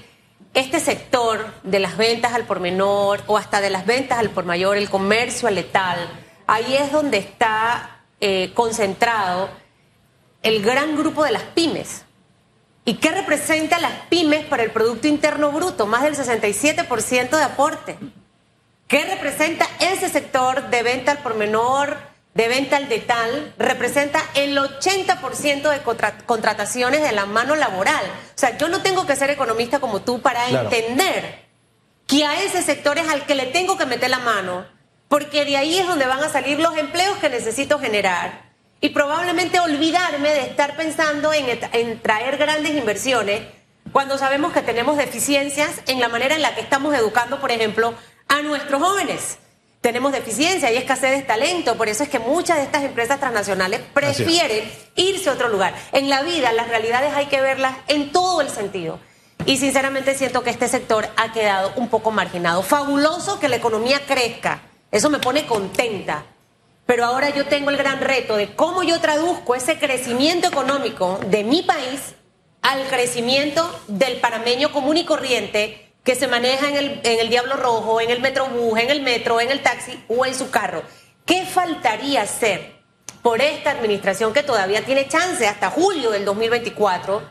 este 0.54 0.80
sector 0.80 1.54
de 1.64 1.80
las 1.80 1.98
ventas 1.98 2.34
al 2.34 2.46
por 2.46 2.60
menor 2.60 3.24
o 3.26 3.38
hasta 3.38 3.62
de 3.62 3.72
las 3.72 3.86
ventas 3.88 4.20
al 4.20 4.30
por 4.30 4.46
mayor, 4.46 4.78
el 4.78 4.92
comercio 4.92 5.48
al 5.48 5.56
letal, 5.56 5.98
ahí 6.46 6.76
es 6.76 6.92
donde 6.92 7.18
está 7.18 8.04
eh, 8.20 8.52
concentrado 8.54 9.50
el 10.44 10.62
gran 10.62 10.96
grupo 10.96 11.24
de 11.24 11.32
las 11.32 11.44
pymes. 11.44 12.06
¿Y 12.86 12.96
qué 12.96 13.12
representa 13.12 13.80
las 13.80 13.94
pymes 14.10 14.46
para 14.46 14.64
el 14.64 14.72
Producto 14.72 15.08
Interno 15.08 15.52
Bruto? 15.52 15.88
Más 15.88 16.04
del 16.04 16.16
67% 16.16 17.30
de 17.30 17.44
aporte. 17.44 17.98
¿Qué 18.92 19.06
representa 19.06 19.66
ese 19.80 20.10
sector 20.10 20.70
de 20.70 20.84
venta 20.84 21.14
al 21.14 21.20
por 21.20 21.36
menor, 21.36 21.96
de 22.34 22.50
venta 22.50 22.76
al 22.76 22.90
detal? 22.90 23.54
Representa 23.58 24.22
el 24.36 24.58
80% 24.58 25.70
de 25.70 25.82
contra 25.82 26.18
contrataciones 26.26 27.02
de 27.02 27.14
la 27.14 27.26
mano 27.26 27.56
laboral. 27.56 28.04
O 28.04 28.38
sea, 28.38 28.58
yo 28.58 28.68
no 28.68 28.82
tengo 28.82 29.06
que 29.08 29.16
ser 29.16 29.30
economista 29.30 29.80
como 29.80 30.02
tú 30.02 30.22
para 30.22 30.44
Claro. 30.48 30.70
entender 30.70 31.46
que 32.06 32.26
a 32.26 32.44
ese 32.44 32.62
sector 32.62 32.98
es 32.98 33.08
al 33.08 33.26
que 33.26 33.36
le 33.36 33.46
tengo 33.46 33.78
que 33.78 33.86
meter 33.86 34.10
la 34.10 34.20
mano, 34.20 34.66
porque 35.08 35.46
de 35.46 35.56
ahí 35.56 35.80
es 35.80 35.88
donde 35.88 36.06
van 36.06 36.22
a 36.22 36.28
salir 36.28 36.60
los 36.60 36.78
empleos 36.78 37.18
que 37.20 37.30
necesito 37.30 37.80
generar. 37.80 38.52
Y 38.82 38.90
probablemente 38.90 39.62
olvidarme 39.62 40.34
de 40.34 40.42
estar 40.42 40.76
pensando 40.76 41.32
en, 41.32 41.46
en 41.72 42.02
traer 42.02 42.36
grandes 42.36 42.74
inversiones 42.74 43.44
cuando 43.94 44.18
sabemos 44.18 44.54
que 44.54 44.62
tenemos 44.62 44.98
deficiencias 44.98 45.82
en 45.88 46.00
la 46.00 46.08
manera 46.08 46.36
en 46.36 46.42
la 46.42 46.56
que 46.56 46.62
estamos 46.62 46.94
educando, 46.96 47.40
por 47.40 47.52
ejemplo, 47.52 47.94
a 48.32 48.42
nuestros 48.42 48.82
jóvenes. 48.82 49.38
Tenemos 49.82 50.14
deficiencia 50.14 50.72
y 50.72 50.78
escasez 50.78 51.12
de 51.12 51.24
talento, 51.24 51.76
por 51.76 51.90
eso 51.90 52.04
es 52.04 52.10
que 52.10 52.20
muchas 52.20 52.58
de 52.58 52.64
estas 52.64 52.84
empresas 52.84 53.20
transnacionales 53.20 53.82
prefieren 53.94 54.72
irse 54.96 55.30
a 55.30 55.34
otro 55.34 55.50
lugar. 55.50 55.76
En 55.92 56.10
la 56.10 56.22
vida 56.24 56.54
las 56.54 56.70
realidades 56.70 57.14
hay 57.14 57.26
que 57.26 57.42
verlas 57.42 57.76
en 57.90 58.14
todo 58.14 58.40
el 58.40 58.50
sentido. 58.50 59.00
Y 59.46 59.58
sinceramente 59.58 60.16
siento 60.16 60.44
que 60.44 60.50
este 60.50 60.70
sector 60.70 61.10
ha 61.18 61.34
quedado 61.34 61.74
un 61.76 61.90
poco 61.90 62.12
marginado. 62.12 62.64
Fabuloso 62.64 63.38
que 63.40 63.50
la 63.50 63.58
economía 63.58 64.00
crezca, 64.08 64.62
eso 64.92 65.10
me 65.10 65.20
pone 65.20 65.46
contenta. 65.46 66.24
Pero 66.86 67.04
ahora 67.04 67.32
yo 67.32 67.48
tengo 67.48 67.70
el 67.70 67.78
gran 67.78 68.00
reto 68.00 68.38
de 68.38 68.56
cómo 68.56 68.84
yo 68.84 69.02
traduzco 69.02 69.56
ese 69.56 69.78
crecimiento 69.78 70.48
económico 70.48 71.20
de 71.28 71.44
mi 71.44 71.64
país 71.64 72.16
al 72.62 72.88
crecimiento 72.88 73.78
del 73.88 74.22
panameño 74.22 74.72
común 74.72 74.96
y 74.96 75.04
corriente 75.04 75.81
que 76.04 76.16
se 76.16 76.28
maneja 76.28 76.68
en 76.70 76.76
el, 76.78 77.02
en 77.04 77.20
el 77.20 77.30
Diablo 77.30 77.56
Rojo, 77.56 78.02
en 78.02 78.10
el 78.10 78.22
Metrobús, 78.22 78.80
en 78.80 78.90
el 78.90 79.02
metro, 79.02 79.40
en 79.40 79.52
el 79.52 79.62
taxi 79.62 80.04
o 80.08 80.26
en 80.26 80.36
su 80.36 80.50
carro. 80.50 80.84
¿Qué 81.26 81.46
faltaría 81.46 82.24
hacer 82.24 82.82
por 83.22 83.42
esta 83.42 83.72
administración 83.72 84.34
que 84.34 84.44
todavía 84.44 84.84
tiene 84.84 85.08
chance 85.08 85.48
hasta 85.48 85.70
julio 85.70 86.12
del 86.12 86.26
2024 86.26 87.22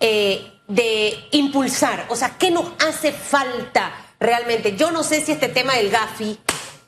eh, 0.00 0.52
de 0.68 1.28
impulsar? 1.32 2.06
O 2.10 2.16
sea, 2.16 2.36
¿qué 2.38 2.50
nos 2.50 2.72
hace 2.86 3.12
falta 3.12 3.92
realmente? 4.18 4.76
Yo 4.76 4.90
no 4.90 5.02
sé 5.02 5.22
si 5.24 5.32
este 5.32 5.48
tema 5.48 5.74
del 5.74 5.90
GAFI 5.90 6.38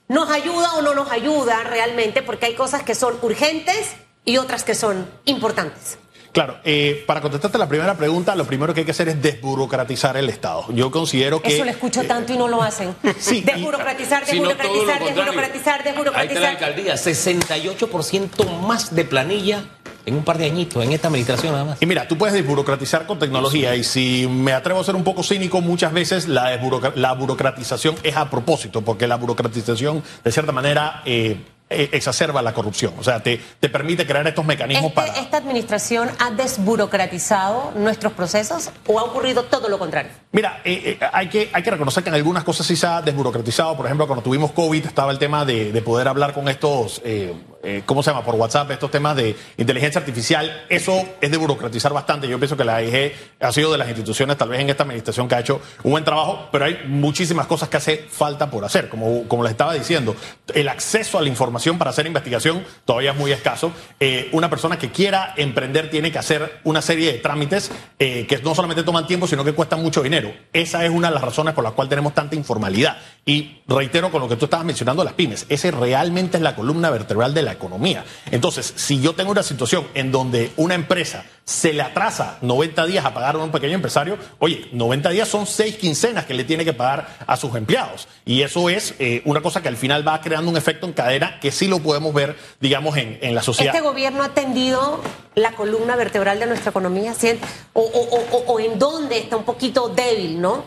nos 0.09 0.31
ayuda 0.31 0.75
o 0.75 0.83
no 0.83 0.95
nos 0.95 1.11
ayuda 1.11 1.65
realmente, 1.65 2.23
porque 2.23 2.47
hay 2.47 2.55
cosas 2.55 2.83
que 2.83 2.95
son 2.95 3.19
urgentes 3.23 3.93
y 4.27 4.37
otras 4.37 4.63
que 4.63 4.75
son 4.75 5.11
importantes. 5.25 5.99
Claro, 6.33 6.57
eh, 6.65 7.05
para 7.07 7.21
contestarte 7.21 7.59
la 7.59 7.69
primera 7.69 7.95
pregunta, 7.95 8.35
lo 8.35 8.47
primero 8.47 8.73
que 8.73 8.81
hay 8.81 8.87
que 8.87 8.93
hacer 8.93 9.09
es 9.11 9.21
desburocratizar 9.21 10.17
el 10.17 10.31
Estado. 10.31 10.65
Yo 10.71 10.91
considero 10.91 11.43
que... 11.43 11.55
Eso 11.55 11.65
lo 11.65 11.71
escucho 11.71 12.05
tanto 12.05 12.33
y 12.33 12.39
no 12.39 12.49
lo 12.49 12.63
hacen. 12.63 12.95
sí, 13.19 13.43
desburocratizar, 13.43 14.25
Si 14.25 14.41
no, 14.41 14.49
desburocratizar, 14.49 14.99
contrario. 14.99 15.07
desburocratizar, 15.09 15.81
Ahí 15.85 16.27
está 16.29 16.41
la 16.41 16.49
desburocratizar. 16.49 16.49
alcaldía, 16.49 16.95
68% 16.95 18.61
más 18.61 18.95
de 18.95 19.05
planilla 19.05 19.65
en 20.05 20.15
un 20.17 20.25
par 20.25 20.39
de 20.39 20.47
añitos, 20.47 20.83
en 20.83 20.93
esta 20.93 21.09
administración 21.09 21.53
nada 21.53 21.65
más. 21.65 21.83
Y 21.83 21.87
mira, 21.87 22.09
tú 22.09 22.17
puedes 22.19 22.35
desburocratizar 22.35 23.07
con 23.07 23.19
tecnología 23.19 23.77
y 23.77 23.85
si 23.85 24.27
me 24.27 24.53
atrevo 24.53 24.81
a 24.81 24.85
ser 24.85 24.97
un 24.97 25.05
poco 25.05 25.23
cínico, 25.23 25.61
muchas 25.61 25.93
veces 25.93 26.29
la, 26.29 26.59
la 26.97 27.13
burocratización 27.13 27.95
es 28.03 28.17
a 28.17 28.29
propósito, 28.31 28.83
porque 28.83 29.07
la 29.07 29.17
burocratización 29.17 30.03
de 30.25 30.33
cierta 30.33 30.51
manera 30.51 31.03
eh, 31.05 31.13
eh, 31.33 31.37
exacerba 31.73 32.43
la 32.43 32.53
corrupción. 32.55 32.95
O 32.99 33.05
sea, 33.05 33.23
te, 33.23 33.41
te 33.61 33.69
permite 33.69 34.07
crear 34.07 34.27
estos 34.27 34.45
mecanismos 34.45 34.91
Este- 34.91 34.95
para... 34.95 35.19
¿Esta 35.21 35.37
administración 35.39 36.11
ha 36.19 36.31
desburocratizado 36.31 37.73
nuestros 37.77 38.13
procesos 38.13 38.71
o 38.87 38.99
ha 38.99 39.05
ocurrido 39.05 39.45
todo 39.45 39.69
lo 39.69 39.79
contrario? 39.79 40.11
Mira, 40.33 40.61
eh, 40.65 40.99
eh, 41.01 41.07
hay, 41.13 41.29
que, 41.29 41.51
hay 41.53 41.63
que 41.63 41.71
reconocer 41.71 42.03
que 42.03 42.09
en 42.11 42.15
algunas 42.17 42.45
cosas 42.45 42.67
sí 42.67 42.77
se 42.77 42.87
ha 42.87 43.03
desburocratizado. 43.03 43.77
Por 43.77 43.87
ejemplo, 43.87 44.07
cuando 44.07 44.23
tuvimos 44.23 44.53
COVID 44.53 44.87
estaba 44.87 45.13
el 45.13 45.19
tema 45.19 45.45
de, 45.45 45.73
de 45.73 45.83
poder 45.83 46.09
hablar 46.09 46.33
con 46.35 46.49
estos, 46.49 47.01
eh, 47.05 47.35
eh, 47.63 47.83
¿cómo 47.87 48.03
se 48.03 48.11
llama? 48.11 48.25
Por 48.25 48.35
WhatsApp, 48.35 48.71
estos 48.73 48.91
temas 48.91 49.17
de 49.17 49.37
inteligencia 49.57 50.01
artificial. 50.01 50.65
Eso 50.69 51.09
es 51.21 51.31
desburocratizar 51.31 51.93
bastante. 51.93 52.27
Yo 52.27 52.39
pienso 52.39 52.57
que 52.57 52.65
la 52.65 52.77
AIG 52.77 53.13
ha 53.41 53.53
sido 53.53 53.71
de 53.71 53.79
las 53.79 53.89
instituciones, 53.89 54.37
tal 54.37 54.49
vez 54.49 54.61
en 54.61 54.71
esta 54.71 54.83
administración, 54.83 55.29
que 55.29 55.37
ha 55.37 55.41
hecho 55.41 55.61
un 55.85 55.93
buen 55.93 56.05
trabajo, 56.05 56.49
pero 56.51 56.65
hay 56.65 56.81
muchísimas 56.87 57.47
cosas 57.47 57.69
que 57.69 57.77
hace 57.77 58.07
falta 58.09 58.51
por 58.51 58.65
hacer. 58.65 58.89
Como, 58.89 59.29
como 59.29 59.45
les 59.45 59.53
estaba 59.53 59.75
diciendo, 59.75 60.17
el 60.55 60.69
acceso 60.69 61.19
a 61.19 61.23
la 61.23 61.29
información 61.29 61.79
para 61.79 61.91
hacer 61.91 62.07
investigación 62.07 62.65
todavía 62.85 63.13
es 63.13 63.17
muy 63.17 63.33
escaso. 63.33 63.73
Eh, 64.01 64.29
una 64.33 64.51
persona 64.51 64.79
que 64.79 64.91
quiera 64.91 65.35
emprender 65.37 65.91
tiene 65.91 66.11
que 66.11 66.19
hacer 66.19 66.61
una 66.65 66.83
serie 66.83 67.13
de 67.13 67.19
trámites 67.19 67.71
eh, 67.99 68.27
que 68.27 68.39
no 68.39 68.55
solamente 68.55 68.83
toman 68.83 69.07
tiempo, 69.07 69.27
sino 69.27 69.45
que 69.45 69.53
cuestan 69.53 69.83
mucho 69.83 70.03
dinero. 70.03 70.33
Esa 70.53 70.85
es 70.85 70.91
una 70.91 71.09
de 71.09 71.15
las 71.15 71.23
razones 71.23 71.55
por 71.55 71.63
las 71.63 71.75
cuales 71.75 71.91
tenemos 71.91 72.15
tanta 72.15 72.35
informalidad. 72.35 72.97
Y 73.25 73.63
reitero 73.69 74.11
con 74.11 74.21
lo 74.21 74.29
que 74.29 74.37
tú 74.37 74.47
estabas 74.47 74.67
mencionando, 74.67 75.05
las 75.05 75.13
pymes. 75.13 75.47
Ese 75.49 75.71
realmente 75.71 76.39
es 76.39 76.43
la 76.43 76.57
columna 76.57 76.91
vertebral 76.91 77.35
de 77.35 77.43
la 77.43 77.52
economía. 77.53 78.05
Entonces, 78.31 78.73
si 78.77 79.01
yo 79.01 79.15
tengo 79.15 79.31
una 79.31 79.43
situación 79.43 79.87
en 79.95 80.11
donde 80.13 80.51
una 80.57 80.75
empresa 80.75 81.25
se 81.45 81.73
le 81.73 81.83
atrasa 81.83 82.39
90 82.41 82.87
días 82.87 83.05
a 83.05 83.13
pagar 83.15 83.35
a 83.35 83.39
un 83.39 83.51
pequeño 83.51 83.75
empresario, 83.75 84.17
oye, 84.39 84.69
90 84.73 85.11
días 85.11 85.29
son 85.29 85.47
seis 85.47 85.77
quincenas 85.77 86.25
que 86.25 86.35
le 86.35 86.45
tiene 86.45 86.65
que 86.65 86.73
pagar 86.73 87.09
a 87.27 87.37
sus 87.37 87.55
empleados. 87.57 88.07
Y 88.25 88.43
eso 88.43 88.71
es 88.71 88.95
eh, 88.99 89.23
una 89.25 89.41
cosa 89.41 89.61
que 89.61 89.69
al 89.69 89.77
final 89.77 90.07
va 90.07 90.21
creando 90.21 90.51
un 90.51 90.57
efecto 90.57 90.87
en 90.87 90.93
cadena 90.93 91.41
que 91.41 91.51
sí 91.51 91.67
lo 91.67 91.81
podemos 91.81 92.15
ver, 92.15 92.37
digamos, 92.61 92.97
en, 92.97 93.19
en 93.23 93.35
la 93.35 93.43
sociedad. 93.43 93.75
¿Este 93.75 93.87
gobierno 93.87 94.23
ha 94.23 94.27
atendido 94.27 95.01
la 95.35 95.53
columna 95.53 95.97
vertebral 95.97 96.39
de 96.39 96.47
nuestra 96.47 96.71
economía? 96.71 97.13
¿Sí? 97.15 97.31
O, 97.73 97.81
o- 97.83 98.17
o- 98.17 98.37
o- 98.39 98.53
o 98.53 98.61
en 98.61 98.79
dónde 98.79 99.19
está 99.19 99.37
un 99.37 99.45
poquito 99.45 99.89
débil, 99.89 100.41
no? 100.41 100.65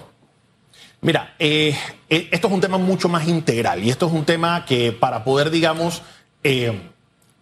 Mira, 1.02 1.36
eh, 1.40 1.78
eh, 2.10 2.30
esto 2.32 2.48
es 2.48 2.54
un 2.54 2.62
tema 2.62 2.78
mucho 2.78 3.08
más 3.08 3.28
integral 3.28 3.84
y 3.84 3.90
esto 3.92 4.08
es 4.08 4.12
un 4.14 4.26
tema 4.26 4.66
que 4.66 4.92
para 4.92 5.24
poder, 5.24 5.52
digamos, 5.52 6.02
eh, 6.46 6.72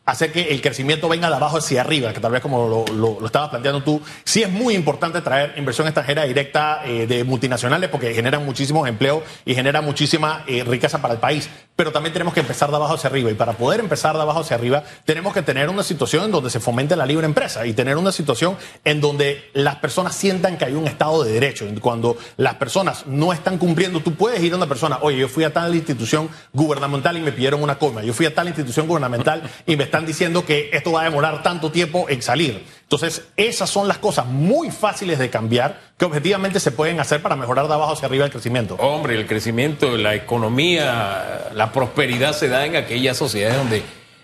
hacer 0.05 0.31
que 0.31 0.49
el 0.49 0.61
crecimiento 0.61 1.07
venga 1.07 1.29
de 1.29 1.35
abajo 1.35 1.57
hacia 1.57 1.81
arriba, 1.81 2.13
que 2.13 2.19
tal 2.19 2.31
vez 2.31 2.41
como 2.41 2.85
lo, 2.93 3.25
estabas 3.25 3.49
planteando 3.49 3.83
tú, 3.83 4.01
sí 4.23 4.41
es 4.41 4.49
muy 4.49 4.75
importante 4.75 5.21
traer 5.21 5.53
inversión 5.57 5.87
extranjera 5.87 6.23
directa 6.23 6.81
eh, 6.85 7.07
de 7.07 7.23
multinacionales 7.23 7.89
porque 7.89 8.13
generan 8.13 8.45
muchísimos 8.45 8.87
empleos 8.87 9.23
y 9.45 9.55
generan 9.55 9.85
muchísima 9.85 10.43
eh, 10.47 10.63
riqueza 10.63 11.01
para 11.01 11.13
el 11.13 11.19
país. 11.19 11.49
Pero 11.75 11.91
también 11.91 12.13
tenemos 12.13 12.33
que 12.35 12.41
empezar 12.41 12.69
de 12.69 12.75
abajo 12.75 12.93
hacia 12.93 13.09
arriba 13.09 13.31
y 13.31 13.33
para 13.33 13.53
poder 13.53 13.79
empezar 13.79 14.15
de 14.15 14.21
abajo 14.21 14.41
hacia 14.41 14.55
arriba 14.55 14.83
tenemos 15.05 15.33
que 15.33 15.41
tener 15.41 15.69
una 15.69 15.81
situación 15.81 16.25
en 16.25 16.31
donde 16.31 16.51
se 16.51 16.59
fomente 16.59 16.95
la 16.95 17.05
libre 17.05 17.25
empresa 17.25 17.65
y 17.65 17.73
tener 17.73 17.97
una 17.97 18.11
situación 18.11 18.57
en 18.83 19.01
donde 19.01 19.49
las 19.53 19.77
personas 19.77 20.15
sientan 20.15 20.57
que 20.57 20.65
hay 20.65 20.73
un 20.73 20.87
Estado 20.87 21.23
de 21.23 21.31
Derecho. 21.31 21.65
Cuando 21.81 22.15
las 22.37 22.55
personas 22.55 23.07
no 23.07 23.33
están 23.33 23.57
cumpliendo, 23.57 24.01
tú 24.01 24.13
puedes 24.13 24.41
ir 24.43 24.53
a 24.53 24.57
una 24.57 24.67
persona, 24.67 24.99
oye, 25.01 25.17
yo 25.17 25.27
fui 25.27 25.43
a 25.43 25.51
tal 25.51 25.73
institución 25.73 26.29
gubernamental 26.53 27.17
y 27.17 27.21
me 27.21 27.31
pidieron 27.31 27.63
una 27.63 27.79
coma, 27.79 28.03
yo 28.03 28.13
fui 28.13 28.27
a 28.27 28.35
tal 28.35 28.47
institución 28.47 28.87
gubernamental 28.87 29.41
y 29.65 29.75
me 29.75 29.85
están 29.85 30.05
diciendo 30.05 30.45
que 30.45 30.69
esto 30.73 30.91
va 30.91 31.01
a 31.01 31.05
demorar 31.05 31.41
tanto 31.41 31.71
tiempo 31.71 32.07
en 32.07 32.21
salir. 32.21 32.63
Entonces, 32.93 33.23
esas 33.37 33.71
son 33.71 33.87
las 33.87 33.97
cosas 33.97 34.27
muy 34.27 34.69
fáciles 34.69 35.17
de 35.17 35.31
cambiar 35.31 35.79
que 35.97 36.05
objetivamente 36.05 36.59
se 36.59 36.69
pueden 36.69 36.99
hacer 36.99 37.23
para 37.23 37.35
mejorar 37.35 37.67
de 37.67 37.73
abajo 37.73 37.93
hacia 37.93 38.05
arriba 38.07 38.25
el 38.25 38.31
crecimiento. 38.31 38.75
Hombre, 38.75 39.15
el 39.15 39.25
crecimiento, 39.25 39.97
la 39.97 40.13
economía, 40.13 41.49
la 41.55 41.71
prosperidad 41.71 42.33
se 42.33 42.49
da 42.49 42.67
en 42.67 42.75
aquellas 42.75 43.17
sociedades 43.17 43.57
donde 43.57 43.81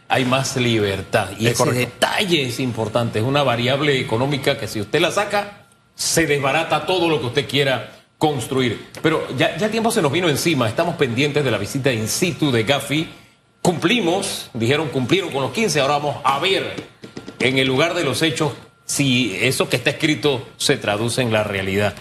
hay 0.08 0.23
más 0.23 0.55
libertad. 0.55 1.29
Y 1.39 1.47
Es 1.47 1.53
ese 1.53 1.63
correcto. 1.63 1.79
detalle 1.79 2.43
es 2.43 2.60
importante, 2.60 3.17
es 3.17 3.25
una 3.25 3.41
variable 3.41 3.99
económica 3.99 4.60
que 4.60 4.67
si 4.67 4.82
usted 4.82 4.99
la 4.99 5.10
saca, 5.10 5.65
se 5.95 6.27
desbarata 6.27 6.86
todo 6.86 7.10
lo 7.10 7.19
que 7.19 7.25
usted 7.25 7.47
quiera 7.49 7.91
construir. 8.19 8.88
Pero 9.01 9.27
ya, 9.36 9.58
ya 9.58 9.65
el 9.65 9.71
tiempo 9.71 9.89
se 9.89 10.03
nos 10.03 10.12
vino 10.12 10.29
encima, 10.29 10.69
estamos 10.69 10.93
pendientes 10.95 11.43
de 11.43 11.49
la 11.49 11.58
visita 11.58 11.91
in 11.91 12.08
situ 12.08 12.51
de 12.51 12.63
Gafi. 12.63 13.10
Cumplimos, 13.63 14.51
dijeron 14.53 14.89
cumplieron 14.89 15.32
con 15.32 15.41
los 15.41 15.51
15, 15.53 15.79
ahora 15.82 15.95
vamos 15.95 16.17
a 16.23 16.38
ver 16.38 16.98
en 17.39 17.58
el 17.58 17.67
lugar 17.67 17.93
de 17.93 18.04
los 18.04 18.21
hechos 18.21 18.54
si 18.86 19.38
eso 19.41 19.69
que 19.69 19.75
está 19.78 19.91
escrito 19.91 20.47
se 20.58 20.78
traduce 20.78 21.21
en 21.21 21.32
la 21.32 21.43
realidad. 21.43 21.93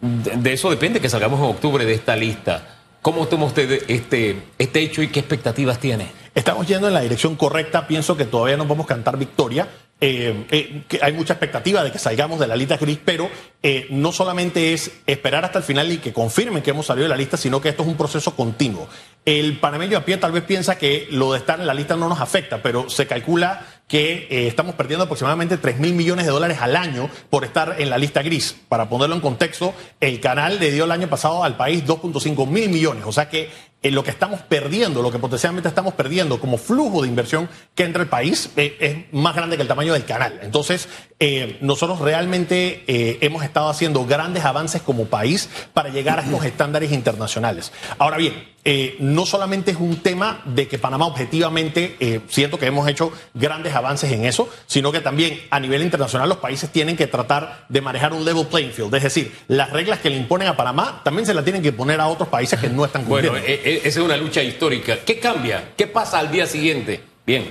De, 0.00 0.52
eso 0.52 0.70
depende 0.70 1.00
que 1.00 1.08
salgamos 1.08 1.40
en 1.40 1.46
octubre 1.46 1.84
de 1.84 1.94
esta 1.94 2.14
lista. 2.14 2.78
¿Cómo 3.02 3.26
toma 3.26 3.46
usted 3.46 3.84
este, 3.88 4.42
este 4.58 4.80
hecho 4.80 5.02
y 5.02 5.08
qué 5.08 5.20
expectativas 5.20 5.78
tiene? 5.78 6.06
Estamos 6.34 6.66
yendo 6.66 6.88
en 6.88 6.94
la 6.94 7.00
dirección 7.00 7.36
correcta. 7.36 7.86
Pienso 7.86 8.16
que 8.16 8.24
todavía 8.24 8.56
no 8.56 8.66
podemos 8.66 8.86
cantar 8.86 9.18
victoria. 9.18 9.68
Eh, 10.00 10.46
eh, 10.50 10.82
hay 11.00 11.12
mucha 11.12 11.34
expectativa 11.34 11.82
de 11.84 11.92
que 11.92 11.98
salgamos 11.98 12.40
de 12.40 12.46
la 12.46 12.56
lista 12.56 12.76
gris, 12.76 12.98
pero 13.04 13.30
eh, 13.62 13.86
no 13.90 14.12
solamente 14.12 14.72
es 14.72 14.90
esperar 15.06 15.44
hasta 15.44 15.58
el 15.58 15.64
final 15.64 15.90
y 15.90 15.98
que 15.98 16.12
confirmen 16.12 16.62
que 16.62 16.70
hemos 16.70 16.86
salido 16.86 17.04
de 17.04 17.10
la 17.10 17.16
lista, 17.16 17.36
sino 17.36 17.60
que 17.60 17.70
esto 17.70 17.82
es 17.82 17.88
un 17.88 17.96
proceso 17.96 18.34
continuo. 18.34 18.88
El 19.24 19.58
panameño 19.58 19.96
a 19.96 20.04
pie 20.04 20.16
tal 20.16 20.32
vez 20.32 20.42
piensa 20.42 20.76
que 20.76 21.06
lo 21.10 21.32
de 21.32 21.38
estar 21.38 21.60
en 21.60 21.66
la 21.66 21.74
lista 21.74 21.96
no 21.96 22.08
nos 22.08 22.20
afecta, 22.20 22.62
pero 22.62 22.90
se 22.90 23.06
calcula 23.06 23.73
que 23.88 24.26
eh, 24.30 24.46
estamos 24.46 24.74
perdiendo 24.74 25.04
aproximadamente 25.04 25.58
3 25.58 25.78
mil 25.78 25.94
millones 25.94 26.24
de 26.24 26.32
dólares 26.32 26.58
al 26.60 26.76
año 26.76 27.10
por 27.30 27.44
estar 27.44 27.76
en 27.78 27.90
la 27.90 27.98
lista 27.98 28.22
gris. 28.22 28.56
Para 28.68 28.88
ponerlo 28.88 29.14
en 29.14 29.20
contexto, 29.20 29.74
el 30.00 30.20
canal 30.20 30.58
le 30.58 30.70
dio 30.70 30.84
el 30.84 30.92
año 30.92 31.08
pasado 31.08 31.44
al 31.44 31.56
país 31.56 31.84
2.5 31.84 32.46
mil 32.46 32.70
millones, 32.70 33.04
o 33.06 33.12
sea 33.12 33.28
que 33.28 33.50
eh, 33.84 33.90
lo 33.90 34.02
que 34.02 34.10
estamos 34.10 34.40
perdiendo, 34.40 35.02
lo 35.02 35.12
que 35.12 35.18
potencialmente 35.18 35.68
estamos 35.68 35.92
perdiendo 35.92 36.40
como 36.40 36.56
flujo 36.56 37.02
de 37.02 37.08
inversión 37.08 37.50
que 37.74 37.84
entra 37.84 38.00
al 38.00 38.08
país 38.08 38.48
eh, 38.56 38.78
es 38.80 39.12
más 39.12 39.36
grande 39.36 39.56
que 39.56 39.62
el 39.62 39.68
tamaño 39.68 39.92
del 39.92 40.06
canal. 40.06 40.40
Entonces, 40.42 40.88
eh, 41.20 41.58
nosotros 41.60 42.00
realmente 42.00 42.82
hemos 42.86 43.44
estado 43.44 43.68
haciendo 43.68 44.06
grandes 44.06 44.46
avances 44.46 44.80
como 44.80 45.04
país 45.04 45.50
para 45.74 45.90
llegar 45.90 46.18
a 46.18 46.22
estos 46.22 46.44
estándares 46.46 46.92
internacionales. 46.92 47.72
Ahora 47.98 48.16
bien, 48.16 48.53
eh, 48.64 48.96
no 48.98 49.26
solamente 49.26 49.72
es 49.72 49.76
un 49.78 49.96
tema 49.96 50.40
de 50.46 50.66
que 50.68 50.78
Panamá 50.78 51.06
objetivamente, 51.06 51.96
eh, 52.00 52.20
siento 52.28 52.58
que 52.58 52.66
hemos 52.66 52.88
hecho 52.88 53.12
grandes 53.34 53.74
avances 53.74 54.10
en 54.12 54.24
eso, 54.24 54.48
sino 54.66 54.90
que 54.90 55.00
también 55.00 55.40
a 55.50 55.60
nivel 55.60 55.82
internacional 55.82 56.28
los 56.28 56.38
países 56.38 56.70
tienen 56.70 56.96
que 56.96 57.06
tratar 57.06 57.66
de 57.68 57.80
manejar 57.80 58.12
un 58.14 58.24
level 58.24 58.46
playing 58.46 58.72
field. 58.72 58.94
Es 58.94 59.02
decir, 59.02 59.32
las 59.48 59.70
reglas 59.70 59.98
que 60.00 60.08
le 60.10 60.16
imponen 60.16 60.48
a 60.48 60.56
Panamá 60.56 61.02
también 61.04 61.26
se 61.26 61.34
las 61.34 61.44
tienen 61.44 61.62
que 61.62 61.72
poner 61.72 62.00
a 62.00 62.06
otros 62.06 62.28
países 62.28 62.58
que 62.58 62.68
no 62.70 62.84
están 62.84 63.06
Bueno, 63.06 63.32
cumpliendo. 63.32 63.52
eh, 63.52 63.60
eh, 63.64 63.80
esa 63.84 64.00
es 64.00 64.04
una 64.04 64.16
lucha 64.16 64.42
histórica. 64.42 64.96
¿Qué 65.04 65.18
cambia? 65.18 65.72
¿Qué 65.76 65.86
pasa 65.86 66.18
al 66.18 66.30
día 66.30 66.46
siguiente? 66.46 67.02
Bien, 67.26 67.50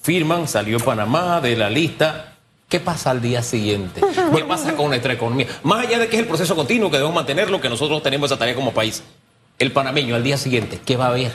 firman, 0.00 0.48
salió 0.48 0.78
Panamá 0.80 1.40
de 1.40 1.56
la 1.56 1.68
lista. 1.68 2.30
¿Qué 2.68 2.80
pasa 2.80 3.10
al 3.10 3.20
día 3.20 3.42
siguiente? 3.42 4.00
¿Qué 4.34 4.44
pasa 4.44 4.74
con 4.74 4.88
nuestra 4.88 5.12
economía? 5.12 5.46
Más 5.62 5.86
allá 5.86 5.98
de 5.98 6.08
que 6.08 6.16
es 6.16 6.22
el 6.22 6.26
proceso 6.28 6.56
continuo 6.56 6.90
que 6.90 6.96
debemos 6.96 7.14
mantenerlo, 7.14 7.60
que 7.60 7.68
nosotros 7.68 8.02
tenemos 8.02 8.30
esa 8.30 8.38
tarea 8.38 8.54
como 8.54 8.72
país. 8.72 9.02
El 9.58 9.72
panameño 9.72 10.14
al 10.16 10.24
día 10.24 10.36
siguiente, 10.36 10.80
¿qué 10.84 10.96
va 10.96 11.06
a 11.06 11.08
haber? 11.08 11.32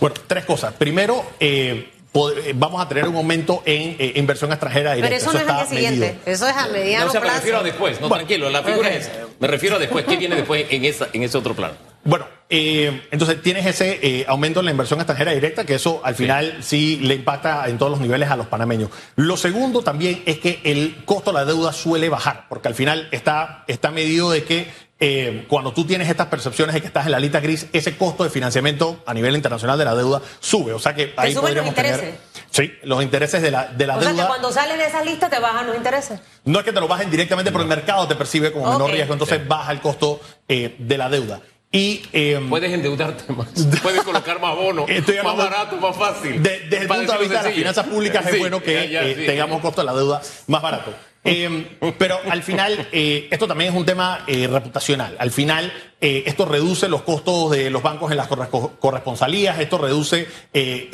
Bueno, 0.00 0.16
tres 0.26 0.44
cosas. 0.44 0.74
Primero, 0.74 1.24
eh, 1.38 1.90
eh, 2.14 2.52
vamos 2.56 2.82
a 2.82 2.88
tener 2.88 3.08
un 3.08 3.16
aumento 3.16 3.62
en 3.64 3.96
eh, 3.98 4.12
inversión 4.16 4.50
extranjera 4.50 4.94
directa. 4.94 5.16
Pero 5.16 5.30
eso 5.30 5.32
no 5.32 5.38
es 5.38 5.48
al 5.48 5.56
día 5.56 5.66
siguiente, 5.66 6.06
medido. 6.06 6.20
eso 6.26 6.48
es 6.48 6.56
a 6.56 6.66
mediano 6.68 7.04
No, 7.04 7.08
o 7.10 7.12
sea, 7.12 7.20
me 7.20 7.26
plazo. 7.26 7.38
refiero 7.38 7.58
a 7.58 7.62
después. 7.62 8.00
No, 8.00 8.08
Bueno. 8.08 8.24
tranquilo, 8.24 8.50
la 8.50 8.62
figura 8.62 8.90
es. 8.90 9.10
Me 9.38 9.46
refiero 9.46 9.76
a 9.76 9.78
después. 9.78 10.04
¿Qué 10.04 10.16
viene 10.16 10.34
después 10.36 10.66
en, 10.70 10.84
esa, 10.84 11.08
en 11.12 11.22
ese 11.22 11.38
otro 11.38 11.54
plano? 11.54 11.74
Bueno, 12.04 12.26
eh, 12.50 13.02
entonces 13.12 13.40
tienes 13.40 13.64
ese 13.64 14.00
eh, 14.02 14.24
aumento 14.26 14.58
en 14.58 14.66
la 14.66 14.72
inversión 14.72 14.98
extranjera 14.98 15.32
directa, 15.32 15.64
que 15.64 15.76
eso 15.76 16.00
al 16.04 16.16
final 16.16 16.58
sí. 16.60 16.98
le 17.00 17.14
impacta 17.14 17.68
en 17.68 17.78
todos 17.78 17.92
los 17.92 18.00
niveles 18.00 18.28
a 18.28 18.36
los 18.36 18.48
panameños. 18.48 18.90
Lo 19.14 19.36
segundo 19.36 19.82
también 19.82 20.20
es 20.26 20.40
que 20.40 20.60
el 20.64 21.04
costo 21.04 21.30
de 21.30 21.38
la 21.38 21.44
deuda 21.44 21.72
suele 21.72 22.08
bajar, 22.08 22.46
porque 22.48 22.66
al 22.66 22.74
final 22.74 23.08
está, 23.12 23.64
está 23.68 23.92
medido 23.92 24.32
de 24.32 24.42
que 24.42 24.66
eh, 25.04 25.46
cuando 25.48 25.72
tú 25.72 25.84
tienes 25.84 26.08
estas 26.08 26.28
percepciones 26.28 26.74
de 26.74 26.80
que 26.80 26.86
estás 26.86 27.06
en 27.06 27.12
la 27.12 27.18
lista 27.18 27.40
gris, 27.40 27.66
ese 27.72 27.96
costo 27.96 28.22
de 28.22 28.30
financiamiento 28.30 29.02
a 29.04 29.12
nivel 29.12 29.34
internacional 29.34 29.76
de 29.76 29.84
la 29.84 29.96
deuda 29.96 30.22
sube. 30.38 30.72
O 30.72 30.78
sea 30.78 30.94
que 30.94 31.12
ahí 31.16 31.32
suben 31.34 31.56
los 31.56 31.64
podríamos 31.64 31.74
tener. 31.74 31.92
intereses? 31.94 32.20
Sí, 32.52 32.72
los 32.84 33.02
intereses 33.02 33.42
de 33.42 33.50
la, 33.50 33.66
de 33.66 33.86
la 33.88 33.96
O 33.96 34.00
sea 34.00 34.10
deuda. 34.10 34.22
que 34.22 34.28
cuando 34.28 34.52
sales 34.52 34.78
de 34.78 34.86
esa 34.86 35.02
lista 35.04 35.28
te 35.28 35.40
bajan 35.40 35.66
los 35.66 35.76
intereses. 35.76 36.20
No 36.44 36.60
es 36.60 36.64
que 36.64 36.72
te 36.72 36.78
lo 36.80 36.86
bajen 36.86 37.10
directamente, 37.10 37.50
pero 37.50 37.62
el 37.62 37.68
mercado 37.68 38.06
te 38.06 38.14
percibe 38.14 38.52
como 38.52 38.66
menor 38.66 38.82
Ok. 38.82 38.90
riesgo, 38.92 39.12
entonces 39.14 39.46
baja 39.48 39.72
el 39.72 39.80
costo 39.80 40.20
eh, 40.48 40.76
de 40.78 40.98
la 40.98 41.08
deuda. 41.08 41.40
Y 41.74 42.02
eh, 42.12 42.38
Puedes 42.48 42.70
endeudarte 42.70 43.32
más. 43.32 43.48
Puedes 43.82 44.02
colocar 44.02 44.40
más 44.40 44.54
bonos. 44.54 44.84
Estoy 44.88 45.16
más 45.24 45.36
barato, 45.36 45.76
más 45.78 45.96
fácil. 45.96 46.42
de- 46.42 46.60
desde 46.68 46.78
el 46.82 46.86
punto 46.86 47.12
de 47.12 47.18
vista 47.18 47.38
de 47.38 47.48
las 47.48 47.54
finanzas 47.54 47.86
públicas 47.86 48.26
es 48.26 48.38
bueno 48.38 48.62
que 48.62 48.74
ya, 48.74 48.84
ya, 48.84 49.02
eh, 49.08 49.14
sí. 49.18 49.26
tengamos 49.26 49.60
costo 49.62 49.80
de 49.80 49.86
la 49.86 49.94
deuda 49.94 50.20
más 50.46 50.62
barato. 50.62 50.92
Eh, 51.24 51.78
pero 51.98 52.18
al 52.28 52.42
final, 52.42 52.88
eh, 52.90 53.28
esto 53.30 53.46
también 53.46 53.72
es 53.72 53.78
un 53.78 53.86
tema 53.86 54.24
eh, 54.26 54.48
reputacional. 54.48 55.16
Al 55.18 55.30
final, 55.30 55.72
eh, 56.02 56.24
esto 56.26 56.44
reduce 56.44 56.88
los 56.88 57.02
costos 57.02 57.52
de 57.52 57.70
los 57.70 57.82
bancos 57.82 58.10
en 58.10 58.18
las 58.18 58.28
corre- 58.28 58.48
corresponsalías, 58.78 59.58
esto 59.60 59.78
reduce 59.78 60.26
eh, 60.52 60.88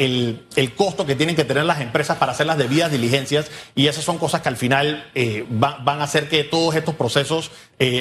el, 0.54 0.72
costo 0.74 1.04
que 1.06 1.16
tienen 1.16 1.34
que 1.34 1.44
tener 1.44 1.64
las 1.64 1.80
empresas 1.80 2.18
para 2.18 2.32
hacer 2.32 2.46
las 2.46 2.58
debidas 2.58 2.92
diligencias 2.92 3.50
y 3.74 3.88
esas 3.88 4.04
son 4.04 4.18
cosas 4.18 4.42
que 4.42 4.48
al 4.50 4.56
final 4.56 5.10
eh, 5.14 5.44
va- 5.52 5.78
van 5.82 6.00
a 6.00 6.04
hacer 6.04 6.28
que 6.28 6.44
todos 6.44 6.76
estos 6.76 6.94
procesos 6.94 7.50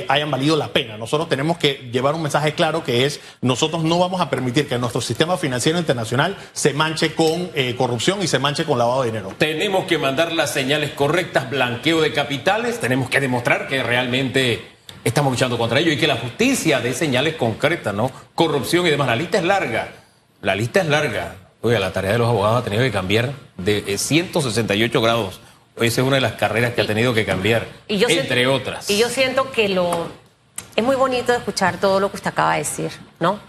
hayan 0.09 0.31
valido 0.31 0.57
la 0.57 0.69
pena. 0.69 0.97
Nosotros 0.97 1.29
tenemos 1.29 1.59
que 1.59 1.89
llevar 1.93 2.15
un 2.15 2.23
mensaje 2.23 2.53
claro 2.53 2.83
que 2.83 3.05
es, 3.05 3.19
nosotros 3.41 3.83
no 3.83 3.99
vamos 3.99 4.21
a 4.21 4.29
permitir 4.29 4.67
que 4.67 4.77
nuestro 4.79 5.01
sistema 5.01 5.37
financiero 5.37 5.77
internacional 5.77 6.35
se 6.53 6.73
manche 6.73 7.13
con 7.13 7.51
corrupción 7.77 8.21
y 8.23 8.27
se 8.27 8.39
manche 8.39 8.65
con 8.65 8.79
lavado 8.79 9.03
de 9.03 9.11
dinero. 9.11 9.33
Tenemos 9.37 9.85
que 9.85 9.99
mandar 9.99 10.33
las 10.33 10.51
señales 10.51 10.91
correctas, 10.91 11.49
blanqueo 11.51 12.01
de 12.01 12.11
capitales, 12.11 12.79
tenemos 12.79 13.07
que 13.11 13.19
demostrar 13.21 13.67
que 13.67 13.83
realmente 13.83 14.76
estamos 15.07 15.31
luchando 15.31 15.57
contra 15.57 15.79
ello 15.79 15.91
y 15.91 15.97
que 15.97 16.07
la 16.07 16.17
justicia 16.17 16.79
dé 16.79 16.93
señales 16.93 17.35
concretas, 17.35 17.93
¿no? 17.93 18.11
Corrupción 18.35 18.85
y 18.87 18.89
demás. 18.89 19.07
La 19.07 19.15
lista 19.15 19.37
es 19.37 19.43
larga, 19.43 19.89
la 20.41 20.55
lista 20.55 20.81
es 20.81 20.87
larga. 20.87 21.35
Oiga, 21.61 21.79
la 21.79 21.91
tarea 21.91 22.11
de 22.11 22.17
los 22.19 22.27
abogados 22.29 22.61
ha 22.61 22.63
tenido 22.63 22.83
que 22.83 22.91
cambiar 22.91 23.31
de 23.57 23.83
eh, 23.87 23.97
168 23.97 25.01
grados. 25.01 25.39
Esa 25.77 26.01
es 26.01 26.07
una 26.07 26.15
de 26.15 26.21
las 26.21 26.33
carreras 26.33 26.73
que 26.73 26.81
ha 26.81 26.87
tenido 26.87 27.13
que 27.13 27.25
cambiar, 27.25 27.67
Y 27.87 27.97
yo 27.97 28.07
entre 28.09 28.41
siento- 28.43 28.53
otras. 28.53 28.89
Y 28.89 28.97
yo 28.97 29.09
siento 29.09 29.51
que 29.51 29.69
lo 29.69 30.07
es 30.75 30.83
muy 30.83 30.95
bonito 30.95 31.33
escuchar 31.33 31.77
todo 31.79 31.99
lo 31.99 32.09
que 32.09 32.17
usted 32.17 32.29
acaba 32.29 32.53
de 32.53 32.59
decir, 32.59 32.91
¿no? 33.19 33.39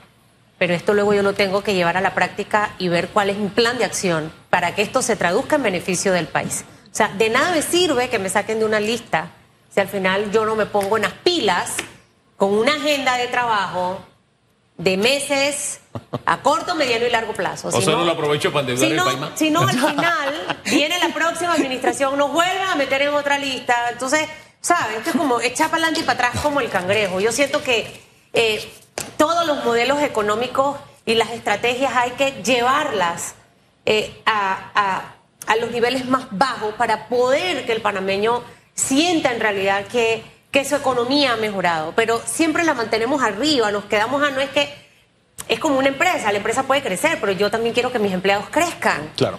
Pero 0.59 0.75
esto 0.75 0.93
luego 0.95 1.15
yo 1.15 1.23
lo 1.23 1.35
tengo 1.35 1.63
que 1.63 1.75
llevar 1.75 1.97
a 1.97 2.01
la 2.01 2.15
práctica 2.15 2.71
y 2.79 2.89
ver 2.89 3.09
cuál 3.09 3.31
es 3.31 3.37
mi 3.37 3.49
plan 3.49 3.79
de 3.79 3.85
acción 3.85 4.33
para 4.51 4.75
que 4.75 4.83
esto 4.83 5.03
se 5.03 5.15
traduzca 5.17 5.57
en 5.57 5.63
beneficio 5.63 6.13
del 6.13 6.27
país. 6.27 6.65
O 6.91 6.95
sea, 6.95 7.09
de 7.17 7.31
nada 7.31 7.53
me 7.53 7.63
sirve 7.63 8.09
que 8.09 8.19
me 8.19 8.29
saquen 8.29 8.59
de 8.59 8.65
una 8.65 8.81
lista 8.81 9.31
si 9.73 9.81
al 9.81 9.89
final 9.89 10.31
yo 10.31 10.45
no 10.45 10.57
me 10.57 10.67
pongo 10.67 10.97
en 10.97 11.03
las 11.05 11.13
pilas 11.13 11.75
con 12.37 12.53
una 12.55 12.75
agenda 12.75 13.17
de 13.17 13.27
trabajo 13.29 14.01
de 14.77 14.97
meses 14.97 15.81
a 16.25 16.39
corto, 16.41 16.75
mediano 16.77 17.05
y 17.07 17.11
largo 17.11 17.33
plazo. 17.33 17.69
O 17.69 17.73
Si 17.73 17.83
solo 17.83 18.05
lo 18.05 18.13
aprovecho 18.13 18.53
para 18.53 18.61
endeudar 18.61 18.85
si 18.87 18.91
el 18.93 18.97
no, 18.97 19.17
más. 19.19 19.31
si 19.39 19.51
no, 19.51 19.61
al 19.63 19.71
final 19.91 20.61
viene 20.67 20.99
la 21.01 21.09
próxima 21.13 21.55
administración, 21.55 22.17
nos 22.17 22.33
vuelven 22.33 22.63
a 22.69 22.75
meter 22.77 23.03
en 23.03 23.09
otra 23.15 23.39
lista. 23.39 23.75
Entonces, 23.91 24.29
¿sabes? 24.61 24.99
Esto 24.99 25.11
es 25.11 25.17
como 25.17 25.41
echar 25.41 25.69
para 25.71 25.83
adelante 25.83 26.01
y 26.01 26.05
para 26.05 26.29
atrás 26.29 26.43
como 26.43 26.61
el 26.61 26.69
cangrejo. 26.71 27.19
Yo 27.19 27.33
siento 27.33 27.61
que 27.63 28.01
eh, 28.33 28.73
todos 29.17 29.45
los 29.47 29.65
modelos 29.65 30.01
económicos 30.01 30.77
y 31.05 31.15
las 31.15 31.31
estrategias 31.31 31.97
hay 31.97 32.13
que 32.13 32.41
llevarlas 32.45 33.35
eh, 33.85 34.23
a, 34.27 34.71
a- 34.75 35.15
a 35.47 35.57
los 35.57 35.71
niveles 35.71 36.05
más 36.07 36.27
bajos 36.31 36.75
para 36.75 37.09
poder 37.09 37.65
que 37.67 37.73
el 37.73 37.81
panameño 37.81 38.43
sienta 38.79 39.33
en 39.33 39.41
realidad 39.41 39.85
que, 39.87 40.23
que 40.51 40.65
su 40.65 40.77
economía 40.77 41.33
ha 41.33 41.37
mejorado. 41.37 41.93
Pero 41.97 42.23
siempre 42.25 42.65
la 42.65 42.75
mantenemos 42.75 43.23
arriba, 43.23 43.71
nos 43.73 43.85
quedamos 43.87 44.23
a 44.23 44.31
no 44.31 44.41
es 44.41 44.51
que 44.51 44.73
es 45.49 45.59
como 45.59 45.79
una 45.79 45.89
empresa, 45.89 46.31
la 46.31 46.39
empresa 46.39 46.63
puede 46.63 46.83
crecer, 46.83 47.19
pero 47.21 47.33
yo 47.33 47.51
también 47.51 47.75
quiero 47.75 47.91
que 47.91 47.99
mis 47.99 48.13
empleados 48.13 48.47
crezcan. 48.51 49.11
Claro. 49.17 49.39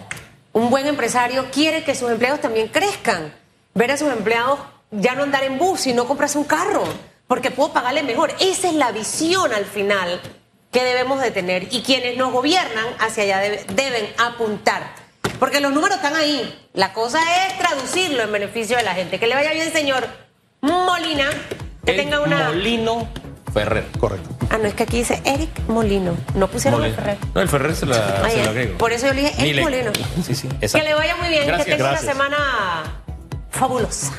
Un 0.54 0.70
buen 0.70 0.88
empresario 0.88 1.46
quiere 1.52 1.84
que 1.84 1.96
sus 1.96 2.10
empleados 2.12 2.42
también 2.42 2.68
crezcan. 2.68 3.34
Ver 3.76 3.92
a 3.92 3.98
sus 3.98 4.12
empleados 4.12 4.60
ya 4.92 5.14
no 5.16 5.24
andar 5.24 5.44
en 5.44 5.58
bus 5.60 5.86
y 5.88 5.94
no 5.94 6.06
comprarse 6.08 6.38
un 6.40 6.46
carro, 6.46 6.84
porque 7.28 7.52
puedo 7.52 7.72
pagarle 7.72 8.02
mejor. 8.04 8.34
Esa 8.40 8.68
es 8.70 8.74
la 8.74 8.92
visión 8.92 9.54
al 9.54 9.66
final 9.66 10.20
que 10.72 10.84
debemos 10.84 11.22
de 11.22 11.30
tener 11.32 11.72
y 11.72 11.82
quienes 11.84 12.18
nos 12.18 12.32
gobiernan 12.34 12.86
hacia 13.00 13.24
allá 13.24 13.40
debe- 13.42 13.66
deben 13.74 14.08
apuntar. 14.18 14.96
Porque 15.40 15.60
los 15.62 15.72
números 15.74 15.98
están 15.98 16.16
ahí. 16.16 16.68
La 16.74 16.94
cosa 16.94 17.20
es 17.48 17.58
traducirlo 17.58 18.24
en 18.24 18.32
beneficio 18.32 18.78
de 18.78 18.84
la 18.84 18.94
gente. 18.94 19.20
Que 19.20 19.28
le 19.28 19.36
vaya 19.36 19.52
bien, 19.54 19.72
señor 19.72 20.08
Molina. 20.62 21.30
Que 21.86 21.92
El 21.92 21.98
tenga 21.98 22.20
una... 22.22 22.50
Molino 22.50 23.08
Ferrer. 23.54 23.86
Correcto. 24.00 24.30
Ah, 24.52 24.58
no, 24.58 24.68
es 24.68 24.74
que 24.76 24.84
aquí 24.84 24.98
dice 24.98 25.22
Eric 25.26 25.50
Molino. 25.68 26.16
No 26.36 26.48
pusieron 26.48 26.84
el. 26.84 26.94
Ferrer. 26.94 27.18
No, 27.34 27.42
el 27.42 27.48
Ferrer 27.48 27.76
se 27.76 27.86
la, 27.86 28.30
se 28.30 28.38
ya. 28.38 28.44
la 28.44 28.50
agrego. 28.52 28.78
Por 28.78 28.92
eso 28.92 29.08
yo 29.08 29.14
le 29.14 29.22
dije 29.22 29.34
Eric. 29.50 29.62
Molino. 29.64 29.92
Sí, 30.24 30.36
sí. 30.36 30.48
Que 30.48 30.66
exacto. 30.66 30.88
le 30.88 30.94
vaya 30.94 31.16
muy 31.16 31.30
bien, 31.30 31.48
Gracias. 31.48 31.66
que 31.66 31.72
tenga 31.72 31.90
Gracias. 31.90 32.04
una 32.04 32.14
semana 32.14 32.84
fabulosa. 33.52 34.14